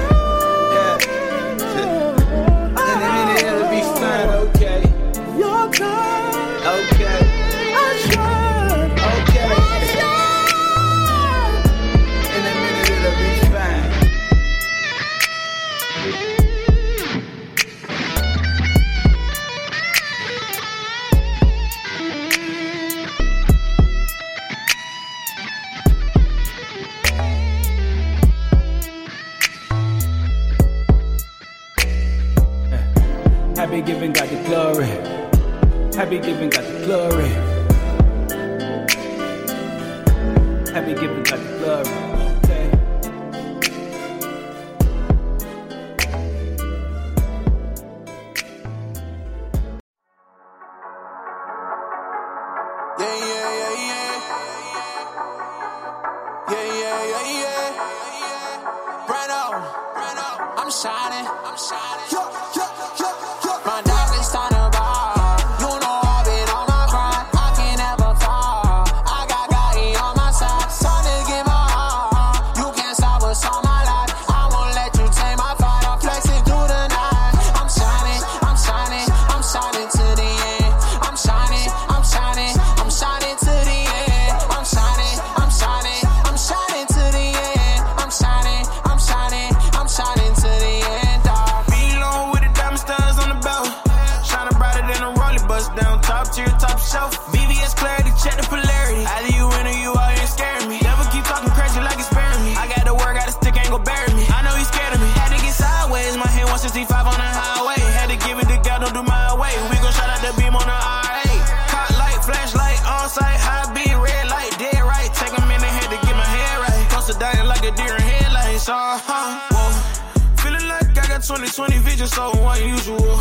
Huh. 118.73 119.41
Whoa. 119.53 120.43
Feeling 120.43 120.67
like 120.69 120.97
I 120.97 121.07
got 121.07 121.23
2020 121.23 121.79
vision, 121.79 122.07
so 122.07 122.33
unusual. 122.33 123.19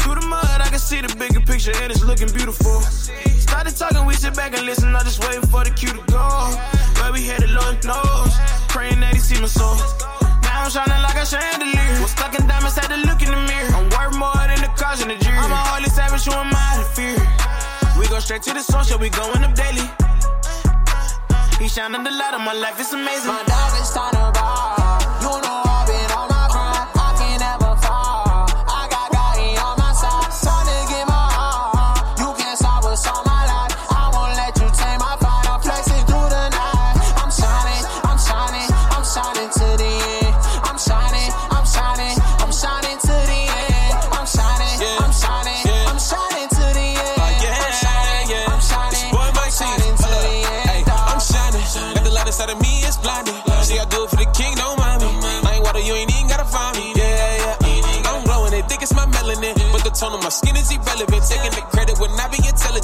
Through 0.00 0.16
the 0.20 0.26
mud, 0.26 0.60
I 0.60 0.68
can 0.68 0.78
see 0.78 1.00
the 1.00 1.10
bigger 1.16 1.40
picture, 1.40 1.72
and 1.82 1.90
it's 1.90 2.04
looking 2.04 2.30
beautiful. 2.32 2.80
Started 3.42 3.74
talking, 3.76 4.06
we 4.06 4.14
sit 4.14 4.34
back 4.36 4.54
and 4.56 4.64
listen, 4.64 4.94
I 4.94 5.02
just 5.02 5.20
waiting 5.26 5.42
for 5.50 5.64
the 5.64 5.70
cue 5.70 5.90
to 5.90 6.02
go. 6.06 6.26
Where 7.02 7.12
we 7.12 7.22
headed, 7.26 7.50
Lord 7.50 7.82
knows. 7.84 8.32
Praying 8.68 9.00
that 9.00 9.14
he 9.14 9.20
see 9.20 9.40
my 9.40 9.48
soul. 9.50 9.74
Now 10.46 10.64
I'm 10.64 10.70
shining 10.70 11.02
like 11.02 11.18
a 11.18 11.26
chandelier. 11.26 12.00
Was 12.00 12.12
stuck 12.12 12.38
in 12.38 12.46
diamonds, 12.46 12.78
had 12.78 12.88
to 12.88 13.00
look 13.08 13.20
in 13.22 13.30
the 13.30 13.42
mirror. 13.42 13.74
I'm 13.74 13.90
worth 13.90 14.14
more 14.16 14.38
than 14.46 14.62
the 14.62 14.70
cars 14.78 15.02
in 15.02 15.08
the 15.08 15.18
jury. 15.18 15.38
I'm 15.38 15.50
a 15.50 15.62
holy 15.70 15.90
savage, 15.90 16.24
who 16.24 16.32
am 16.32 16.54
I 16.54 16.78
to 16.78 16.86
fear? 16.94 17.18
We 17.98 18.06
go 18.08 18.18
straight 18.20 18.42
to 18.42 18.54
the 18.54 18.62
yeah, 18.62 18.96
we 18.96 19.10
going 19.10 19.42
up 19.42 19.54
daily. 19.54 20.15
He 21.58 21.68
shine 21.68 21.92
the 21.92 22.10
light 22.10 22.34
of 22.34 22.40
my 22.42 22.52
life, 22.52 22.78
it's 22.78 22.92
amazing. 22.92 23.28
My 23.28 23.42
dog 23.44 23.80
is 23.80 23.90
trying 23.92 24.12
to 24.12 24.32
bar. 24.38 24.85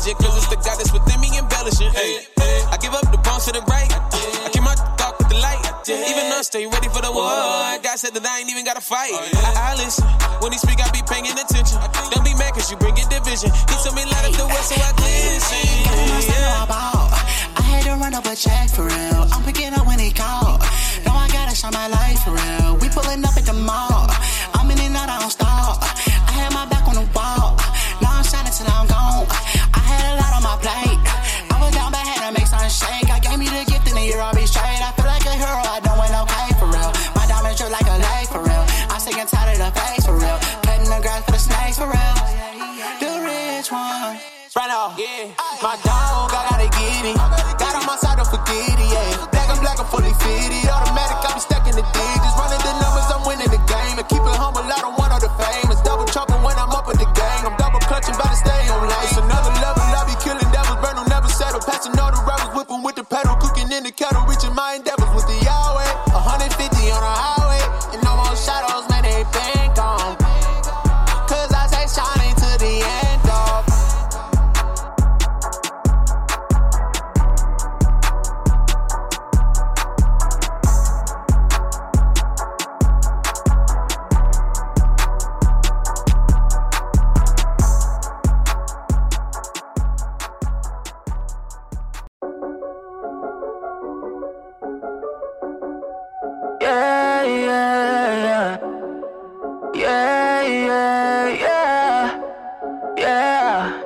intelligent, 0.03 0.19
cause 0.19 0.37
it's 0.37 0.49
the 0.49 0.57
goddess 0.57 0.93
within 0.93 1.21
me 1.21 1.38
embellishing. 1.38 1.91
Hey, 1.93 2.27
I 2.71 2.77
give 2.79 2.95
up 2.95 3.07
the 3.11 3.19
bones 3.19 3.47
to 3.47 3.53
the 3.53 3.62
right. 3.71 3.91
I 3.91 4.49
keep 4.53 4.62
my 4.62 4.75
dark 4.97 5.19
with 5.19 5.29
the 5.29 5.38
light. 5.38 5.62
Even 5.88 6.33
us 6.33 6.47
stay 6.47 6.67
ready 6.67 6.88
for 6.88 7.03
the 7.03 7.12
war. 7.12 7.31
God 7.83 7.99
said 7.99 8.15
that 8.15 8.25
I 8.27 8.41
ain't 8.41 8.51
even 8.51 8.65
gotta 8.65 8.81
fight. 8.81 9.12
I, 9.12 9.75
I 9.75 9.75
listen. 9.79 10.07
When 10.41 10.53
he 10.53 10.59
speak, 10.59 10.81
I 10.83 10.91
be 10.91 11.03
paying 11.07 11.27
attention. 11.27 11.79
Don't 12.11 12.25
be 12.25 12.35
mad 12.35 12.55
cause 12.55 12.71
you 12.71 12.77
bringing 12.79 13.07
division. 13.09 13.51
He 13.51 13.75
told 13.83 13.95
me 13.95 14.05
light 14.07 14.27
up 14.27 14.35
the 14.35 14.47
world 14.47 14.67
so 14.67 14.75
I 14.79 14.91
glisten. 14.99 15.62
Yeah. 16.27 16.67
I 17.55 17.62
had 17.62 17.83
to 17.87 17.95
run 17.99 18.15
up 18.15 18.27
a 18.27 18.35
check 18.35 18.71
for 18.71 18.87
real. 18.87 19.23
I'm 19.31 19.43
picking 19.45 19.73
up 19.75 19.87
when 19.87 19.99
he 19.99 20.11
called. 20.11 20.61
Now 21.07 21.15
I 21.19 21.29
gotta 21.31 21.55
shine 21.55 21.73
my 21.73 21.87
light 21.88 22.02
needy. 46.93 47.15
Got 47.59 47.75
on 47.77 47.87
my 47.87 47.97
side, 47.97 48.17
don't 48.17 48.29
forget 48.29 48.77
it, 48.77 48.91
yeah. 48.93 49.27
Black, 49.33 49.49
and 49.49 49.61
black, 49.61 49.79
I'm 49.81 49.87
fully 49.87 50.13
fitted. 50.21 50.69
Automatic, 50.69 51.32
Yeah. 103.03 103.83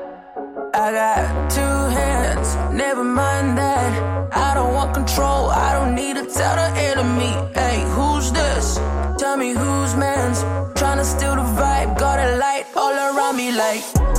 I 0.74 0.92
got 0.92 1.50
two 1.50 1.76
hands, 1.96 2.54
never 2.70 3.02
mind 3.02 3.56
that. 3.56 3.90
I 4.30 4.52
don't 4.52 4.74
want 4.74 4.92
control, 4.92 5.48
I 5.48 5.72
don't 5.72 5.94
need 5.94 6.16
to 6.16 6.26
tell 6.26 6.54
the 6.56 6.68
enemy. 6.90 7.32
Hey, 7.54 7.80
who's 7.94 8.30
this? 8.30 8.76
Tell 9.16 9.38
me 9.38 9.54
who's 9.54 9.96
man's. 9.96 10.42
Trying 10.78 10.98
to 10.98 11.04
steal 11.06 11.34
the 11.34 11.48
vibe, 11.58 11.98
got 11.98 12.18
a 12.18 12.36
light 12.36 12.66
all 12.76 12.92
around 12.92 13.38
me 13.38 13.52
like. 13.52 14.15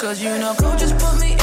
Cause 0.00 0.22
you 0.22 0.38
know, 0.38 0.54
coach 0.54 0.80
just 0.80 0.96
put 0.96 1.20
me 1.20 1.39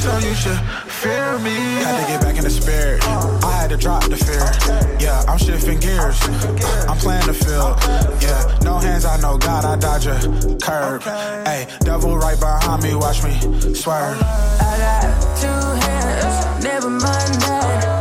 trigger, 0.00 0.26
you 0.26 0.34
should 0.34 0.58
fear 0.88 1.38
me. 1.38 1.54
Had 1.82 2.00
to 2.00 2.12
get 2.12 2.20
back 2.20 2.36
in 2.36 2.44
the 2.44 2.50
spirit. 2.50 3.02
I 3.44 3.52
had 3.60 3.70
to 3.70 3.76
drop 3.76 4.04
the 4.04 4.16
fear. 4.16 4.40
Yeah, 4.98 5.24
I'm 5.28 5.38
shifting 5.38 5.78
gears. 5.80 6.18
I'm 6.88 6.96
playing 6.98 7.26
the 7.26 7.34
field. 7.34 7.76
Yeah, 8.22 8.58
no 8.62 8.78
hands, 8.78 9.04
I 9.04 9.20
know 9.20 9.36
God, 9.38 9.64
I 9.64 9.76
dodge 9.76 10.06
a 10.06 10.18
curb. 10.62 11.02
Hey, 11.02 11.66
devil 11.80 12.16
right 12.16 12.38
behind 12.38 12.82
me, 12.82 12.94
watch 12.94 13.22
me 13.22 13.34
swerve. 13.74 14.18
I 14.20 14.78
got 14.78 15.36
two 15.40 15.86
hands, 15.86 16.64
never 16.64 16.90
mind 16.90 17.34
that. 17.42 17.91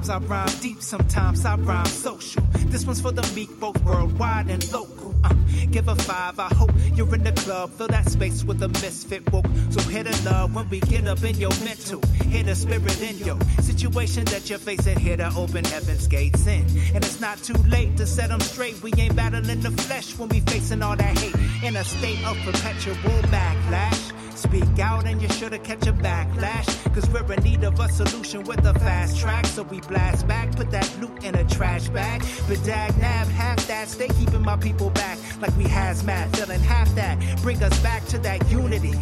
Sometimes 0.00 0.24
I 0.24 0.28
rhyme 0.28 0.60
deep, 0.60 0.82
sometimes 0.82 1.44
I 1.44 1.56
rhyme 1.56 1.84
social. 1.84 2.42
This 2.68 2.86
one's 2.86 3.02
for 3.02 3.12
the 3.12 3.34
meek, 3.34 3.50
both 3.60 3.84
worldwide 3.84 4.48
and 4.48 4.72
local. 4.72 5.14
Uh, 5.22 5.34
give 5.70 5.88
a 5.88 5.94
five, 5.94 6.38
I 6.38 6.48
hope 6.54 6.70
you're 6.94 7.14
in 7.14 7.22
the 7.22 7.32
club. 7.32 7.70
Fill 7.72 7.88
that 7.88 8.08
space 8.08 8.42
with 8.42 8.62
a 8.62 8.68
misfit 8.68 9.30
woke. 9.30 9.44
So 9.68 9.80
hit 9.90 10.06
a 10.06 10.24
love 10.24 10.54
when 10.54 10.70
we 10.70 10.80
get 10.80 11.06
up 11.06 11.22
in 11.22 11.36
your 11.36 11.50
mental. 11.62 12.00
Hit 12.30 12.48
a 12.48 12.54
spirit 12.54 12.98
in 13.02 13.18
your 13.18 13.38
situation 13.60 14.24
that 14.26 14.48
you're 14.48 14.58
facing. 14.58 14.98
Hit 14.98 15.20
a 15.20 15.30
open 15.36 15.66
heaven's 15.66 16.06
gates 16.08 16.46
in. 16.46 16.64
And 16.94 17.04
it's 17.04 17.20
not 17.20 17.36
too 17.42 17.60
late 17.68 17.98
to 17.98 18.06
set 18.06 18.30
them 18.30 18.40
straight. 18.40 18.82
We 18.82 18.94
ain't 18.96 19.14
battling 19.14 19.60
the 19.60 19.70
flesh 19.82 20.16
when 20.16 20.30
we 20.30 20.40
facing 20.40 20.82
all 20.82 20.96
that 20.96 21.18
hate. 21.18 21.34
In 21.62 21.76
a 21.76 21.84
state 21.84 22.24
of 22.26 22.38
perpetual 22.38 22.94
backlash. 23.28 24.19
Speak 24.40 24.78
out 24.78 25.06
and 25.06 25.20
you 25.20 25.28
should've 25.28 25.62
catch 25.62 25.86
a 25.86 25.92
backlash. 25.92 26.66
Cause 26.94 27.06
we're 27.10 27.30
in 27.30 27.42
need 27.42 27.62
of 27.62 27.78
a 27.78 27.88
solution 27.90 28.42
with 28.44 28.64
a 28.64 28.72
fast 28.72 29.18
track. 29.18 29.44
So 29.44 29.64
we 29.64 29.80
blast 29.82 30.26
back, 30.26 30.56
put 30.56 30.70
that 30.70 30.90
loot 30.98 31.22
in 31.22 31.34
a 31.34 31.44
trash 31.44 31.88
bag. 31.90 32.24
But 32.48 32.64
dag 32.64 32.96
nab, 32.96 33.28
half 33.28 33.66
that, 33.66 33.88
stay 33.88 34.08
keeping 34.08 34.40
my 34.40 34.56
people 34.56 34.88
back. 34.90 35.18
Like 35.42 35.54
we 35.58 35.64
hazmat, 35.64 36.34
feeling 36.34 36.60
half 36.60 36.92
that. 36.94 37.18
Bring 37.42 37.62
us 37.62 37.78
back 37.80 38.06
to 38.06 38.18
that 38.20 38.50
unity, 38.50 38.94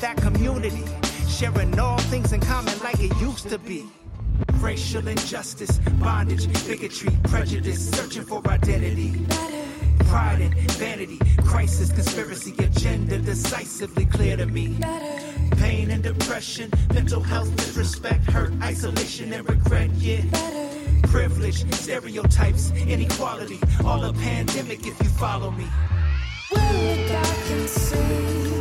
that 0.00 0.16
community. 0.16 0.84
Sharing 1.28 1.78
all 1.78 1.98
things 1.98 2.32
in 2.32 2.40
common 2.40 2.78
like 2.78 2.98
it 2.98 3.14
used 3.20 3.50
to 3.50 3.58
be. 3.58 3.84
Racial 4.54 5.06
injustice, 5.06 5.78
bondage, 6.00 6.46
bigotry, 6.66 7.14
prejudice, 7.24 7.90
searching 7.90 8.24
for 8.24 8.40
identity. 8.48 9.12
Pride 10.08 10.40
and 10.40 10.70
vanity, 10.72 11.18
crisis, 11.44 11.90
conspiracy, 11.92 12.54
agenda 12.58 13.18
decisively 13.18 14.06
clear 14.06 14.36
to 14.36 14.46
me. 14.46 14.76
Pain 15.58 15.90
and 15.90 16.02
depression, 16.02 16.70
mental 16.92 17.20
health, 17.20 17.54
disrespect, 17.56 18.24
hurt, 18.30 18.52
isolation, 18.62 19.32
and 19.32 19.48
regret, 19.48 19.90
yeah. 19.94 20.22
Privilege, 21.04 21.70
stereotypes, 21.74 22.70
inequality, 22.72 23.58
all 23.84 24.04
a 24.04 24.12
pandemic 24.12 24.86
if 24.86 24.98
you 25.02 25.08
follow 25.10 25.50
me. 25.50 25.66
Well, 26.52 26.72
look, 26.74 27.10
I 27.10 27.34
can 27.48 28.55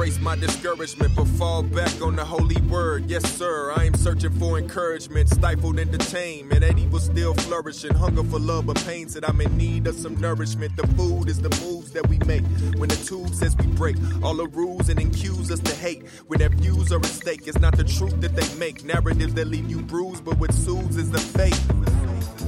I've 0.00 0.22
my 0.22 0.34
discouragement, 0.34 1.14
but 1.14 1.26
fall 1.26 1.62
back 1.62 2.00
on 2.00 2.16
the 2.16 2.24
holy 2.24 2.58
word. 2.62 3.10
Yes, 3.10 3.22
sir, 3.36 3.70
I 3.76 3.84
am 3.84 3.92
searching 3.92 4.30
for 4.38 4.58
encouragement, 4.58 5.28
stifled 5.28 5.78
and 5.78 5.92
detained. 5.92 6.50
And 6.52 6.62
that 6.62 6.78
evil 6.78 6.98
still 7.00 7.34
flourishing, 7.34 7.92
hunger 7.92 8.24
for 8.24 8.38
love, 8.38 8.66
but 8.66 8.82
pain 8.86 9.10
said 9.10 9.26
I'm 9.26 9.38
in 9.42 9.54
need 9.58 9.86
of 9.86 9.94
some 9.94 10.18
nourishment. 10.18 10.74
The 10.74 10.86
food 10.96 11.28
is 11.28 11.38
the 11.38 11.50
moves 11.62 11.90
that 11.92 12.08
we 12.08 12.16
make 12.20 12.44
when 12.78 12.88
the 12.88 12.96
tube 12.96 13.34
says 13.34 13.54
we 13.58 13.66
break 13.66 13.96
all 14.22 14.34
the 14.34 14.46
rules 14.48 14.88
and 14.88 14.98
accuse 14.98 15.50
us 15.50 15.60
to 15.60 15.74
hate. 15.74 16.08
When 16.28 16.38
their 16.38 16.48
views 16.48 16.92
are 16.92 16.98
at 16.98 17.04
stake, 17.04 17.46
it's 17.46 17.58
not 17.58 17.76
the 17.76 17.84
truth 17.84 18.18
that 18.22 18.34
they 18.34 18.54
make. 18.58 18.82
Narratives 18.82 19.34
that 19.34 19.48
leave 19.48 19.68
you 19.70 19.80
bruised, 19.80 20.24
but 20.24 20.38
what 20.38 20.54
soothes 20.54 20.96
is 20.96 21.10
the 21.10 21.18
faith. 21.18 21.99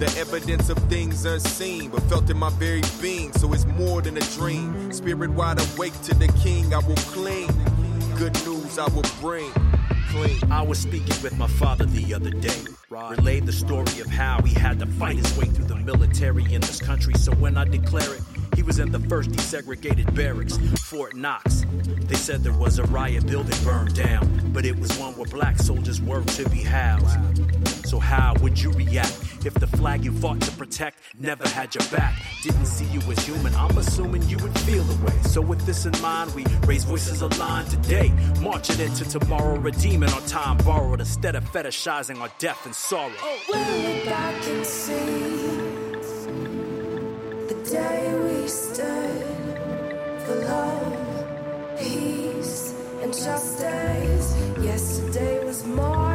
The 0.02 0.18
evidence 0.18 0.68
of 0.68 0.78
things 0.90 1.24
unseen, 1.24 1.90
but 1.90 2.02
felt 2.10 2.28
in 2.28 2.36
my 2.36 2.50
very 2.50 2.82
being. 3.00 3.32
So 3.34 3.52
it's 3.52 3.64
more 3.66 4.02
than 4.02 4.16
a 4.16 4.20
dream. 4.34 4.90
Spirit 4.90 5.30
wide 5.30 5.60
awake 5.60 5.92
to 6.02 6.14
the 6.16 6.26
king, 6.42 6.74
I 6.74 6.78
will 6.78 6.96
cling. 6.96 7.46
Good 8.16 8.34
news 8.44 8.80
I 8.80 8.88
will 8.88 9.04
bring. 9.20 9.52
Clean. 10.10 10.50
I 10.50 10.62
was 10.62 10.80
speaking 10.80 11.14
with 11.22 11.38
my 11.38 11.46
father 11.46 11.84
the 11.84 12.14
other 12.14 12.30
day. 12.30 12.64
Relayed 12.90 13.46
the 13.46 13.52
story 13.52 14.00
of 14.00 14.08
how 14.08 14.42
he 14.42 14.52
had 14.52 14.80
to 14.80 14.86
fight 14.86 15.18
his 15.18 15.38
way 15.38 15.44
through 15.44 15.66
the 15.66 15.76
military 15.76 16.52
in 16.52 16.62
this 16.62 16.80
country. 16.80 17.14
So 17.14 17.30
when 17.36 17.56
I 17.56 17.62
declare 17.62 18.12
it, 18.12 18.22
he 18.54 18.62
was 18.62 18.78
in 18.78 18.92
the 18.92 19.00
first 19.00 19.30
desegregated 19.30 20.14
barracks, 20.14 20.56
Fort 20.82 21.14
Knox. 21.16 21.64
They 22.06 22.14
said 22.14 22.42
there 22.42 22.52
was 22.52 22.78
a 22.78 22.84
riot 22.84 23.26
building 23.26 23.56
burned 23.64 23.94
down, 23.94 24.52
but 24.52 24.64
it 24.64 24.78
was 24.78 24.96
one 24.98 25.16
where 25.16 25.26
black 25.26 25.58
soldiers 25.58 26.00
were 26.00 26.22
to 26.22 26.48
be 26.50 26.58
housed. 26.58 27.18
So 27.86 27.98
how 27.98 28.34
would 28.40 28.60
you 28.60 28.70
react 28.72 29.12
if 29.44 29.54
the 29.54 29.66
flag 29.66 30.04
you 30.04 30.12
fought 30.12 30.40
to 30.42 30.50
protect 30.52 30.98
never 31.18 31.46
had 31.48 31.74
your 31.74 31.84
back? 31.90 32.14
Didn't 32.42 32.66
see 32.66 32.86
you 32.86 33.00
as 33.10 33.18
human, 33.26 33.54
I'm 33.54 33.76
assuming 33.76 34.22
you 34.28 34.38
would 34.38 34.58
feel 34.60 34.82
the 34.84 35.04
way. 35.04 35.18
So 35.22 35.40
with 35.40 35.64
this 35.66 35.86
in 35.86 35.92
mind, 36.00 36.34
we 36.34 36.44
raise 36.66 36.84
voices 36.84 37.22
aligned 37.22 37.70
today, 37.70 38.12
marching 38.40 38.80
into 38.80 39.04
tomorrow, 39.04 39.58
redeeming 39.58 40.10
our 40.10 40.20
time 40.22 40.56
borrowed 40.58 41.00
instead 41.00 41.36
of 41.36 41.44
fetishizing 41.52 42.18
our 42.20 42.30
death 42.38 42.64
and 42.64 42.74
sorrow. 42.74 43.12
Oh, 43.20 43.40
well, 43.48 43.94
look, 43.94 44.08
I 44.08 44.38
can 44.40 44.64
see 44.64 45.61
day 47.72 48.14
we 48.24 48.46
stood 48.46 49.24
for 50.26 50.34
love, 50.44 51.78
peace, 51.78 52.74
and 53.00 53.14
justice. 53.14 54.36
Yesterday 54.60 55.42
was 55.42 55.64
marked 55.64 56.11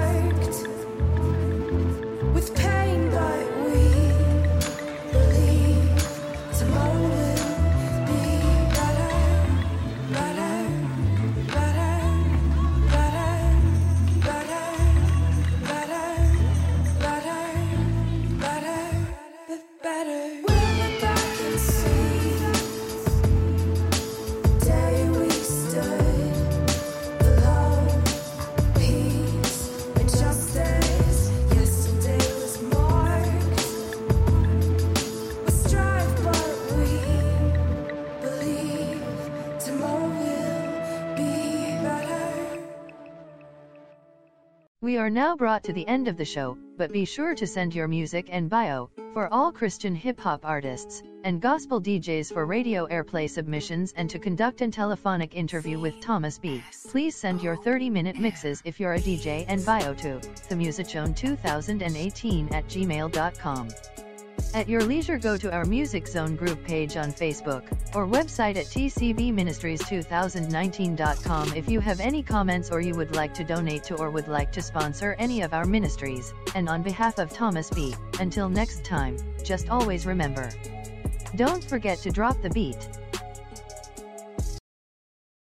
We 44.97 45.03
are 45.03 45.11
now 45.11 45.35
brought 45.35 45.63
to 45.65 45.73
the 45.73 45.87
end 45.87 46.07
of 46.07 46.17
the 46.17 46.25
show, 46.25 46.57
but 46.75 46.91
be 46.91 47.05
sure 47.05 47.35
to 47.35 47.45
send 47.45 47.75
your 47.75 47.87
music 47.87 48.29
and 48.31 48.49
bio 48.49 48.89
for 49.13 49.31
all 49.31 49.51
Christian 49.51 49.93
hip 49.93 50.19
hop 50.19 50.43
artists 50.43 51.03
and 51.23 51.39
gospel 51.39 51.79
DJs 51.79 52.33
for 52.33 52.47
radio 52.47 52.87
airplay 52.87 53.29
submissions 53.29 53.93
and 53.95 54.09
to 54.09 54.17
conduct 54.17 54.61
an 54.61 54.71
telephonic 54.71 55.35
interview 55.35 55.79
with 55.79 56.01
Thomas 56.01 56.39
B. 56.39 56.63
Please 56.89 57.15
send 57.15 57.43
your 57.43 57.57
30 57.57 57.91
minute 57.91 58.17
mixes 58.17 58.59
if 58.65 58.79
you're 58.79 58.95
a 58.95 58.99
DJ 58.99 59.45
and 59.47 59.63
bio 59.63 59.93
to 59.93 60.19
themusiczone2018 60.49 62.51
at 62.51 62.67
gmail.com. 62.67 63.69
At 64.53 64.69
your 64.69 64.83
leisure, 64.83 65.17
go 65.17 65.35
to 65.37 65.51
our 65.51 65.65
Music 65.65 66.07
Zone 66.07 66.35
group 66.35 66.63
page 66.63 66.95
on 66.97 67.11
Facebook 67.11 67.63
or 67.95 68.05
website 68.07 68.55
at 68.55 68.65
tcbministries2019.com 68.65 71.53
if 71.53 71.69
you 71.69 71.79
have 71.79 71.99
any 71.99 72.23
comments 72.23 72.71
or 72.71 72.81
you 72.81 72.95
would 72.95 73.15
like 73.15 73.35
to 73.35 73.43
donate 73.43 73.83
to 73.83 73.95
or 73.95 74.09
would 74.09 74.27
like 74.27 74.51
to 74.53 74.61
sponsor 74.61 75.15
any 75.19 75.41
of 75.41 75.53
our 75.53 75.65
ministries. 75.65 76.33
And 76.55 76.69
on 76.69 76.81
behalf 76.81 77.19
of 77.19 77.31
Thomas 77.31 77.69
B., 77.69 77.93
until 78.19 78.49
next 78.49 78.83
time, 78.83 79.17
just 79.43 79.69
always 79.69 80.05
remember 80.05 80.49
don't 81.35 81.63
forget 81.63 81.99
to 81.99 82.09
drop 82.09 82.41
the 82.41 82.49
beat. 82.49 82.87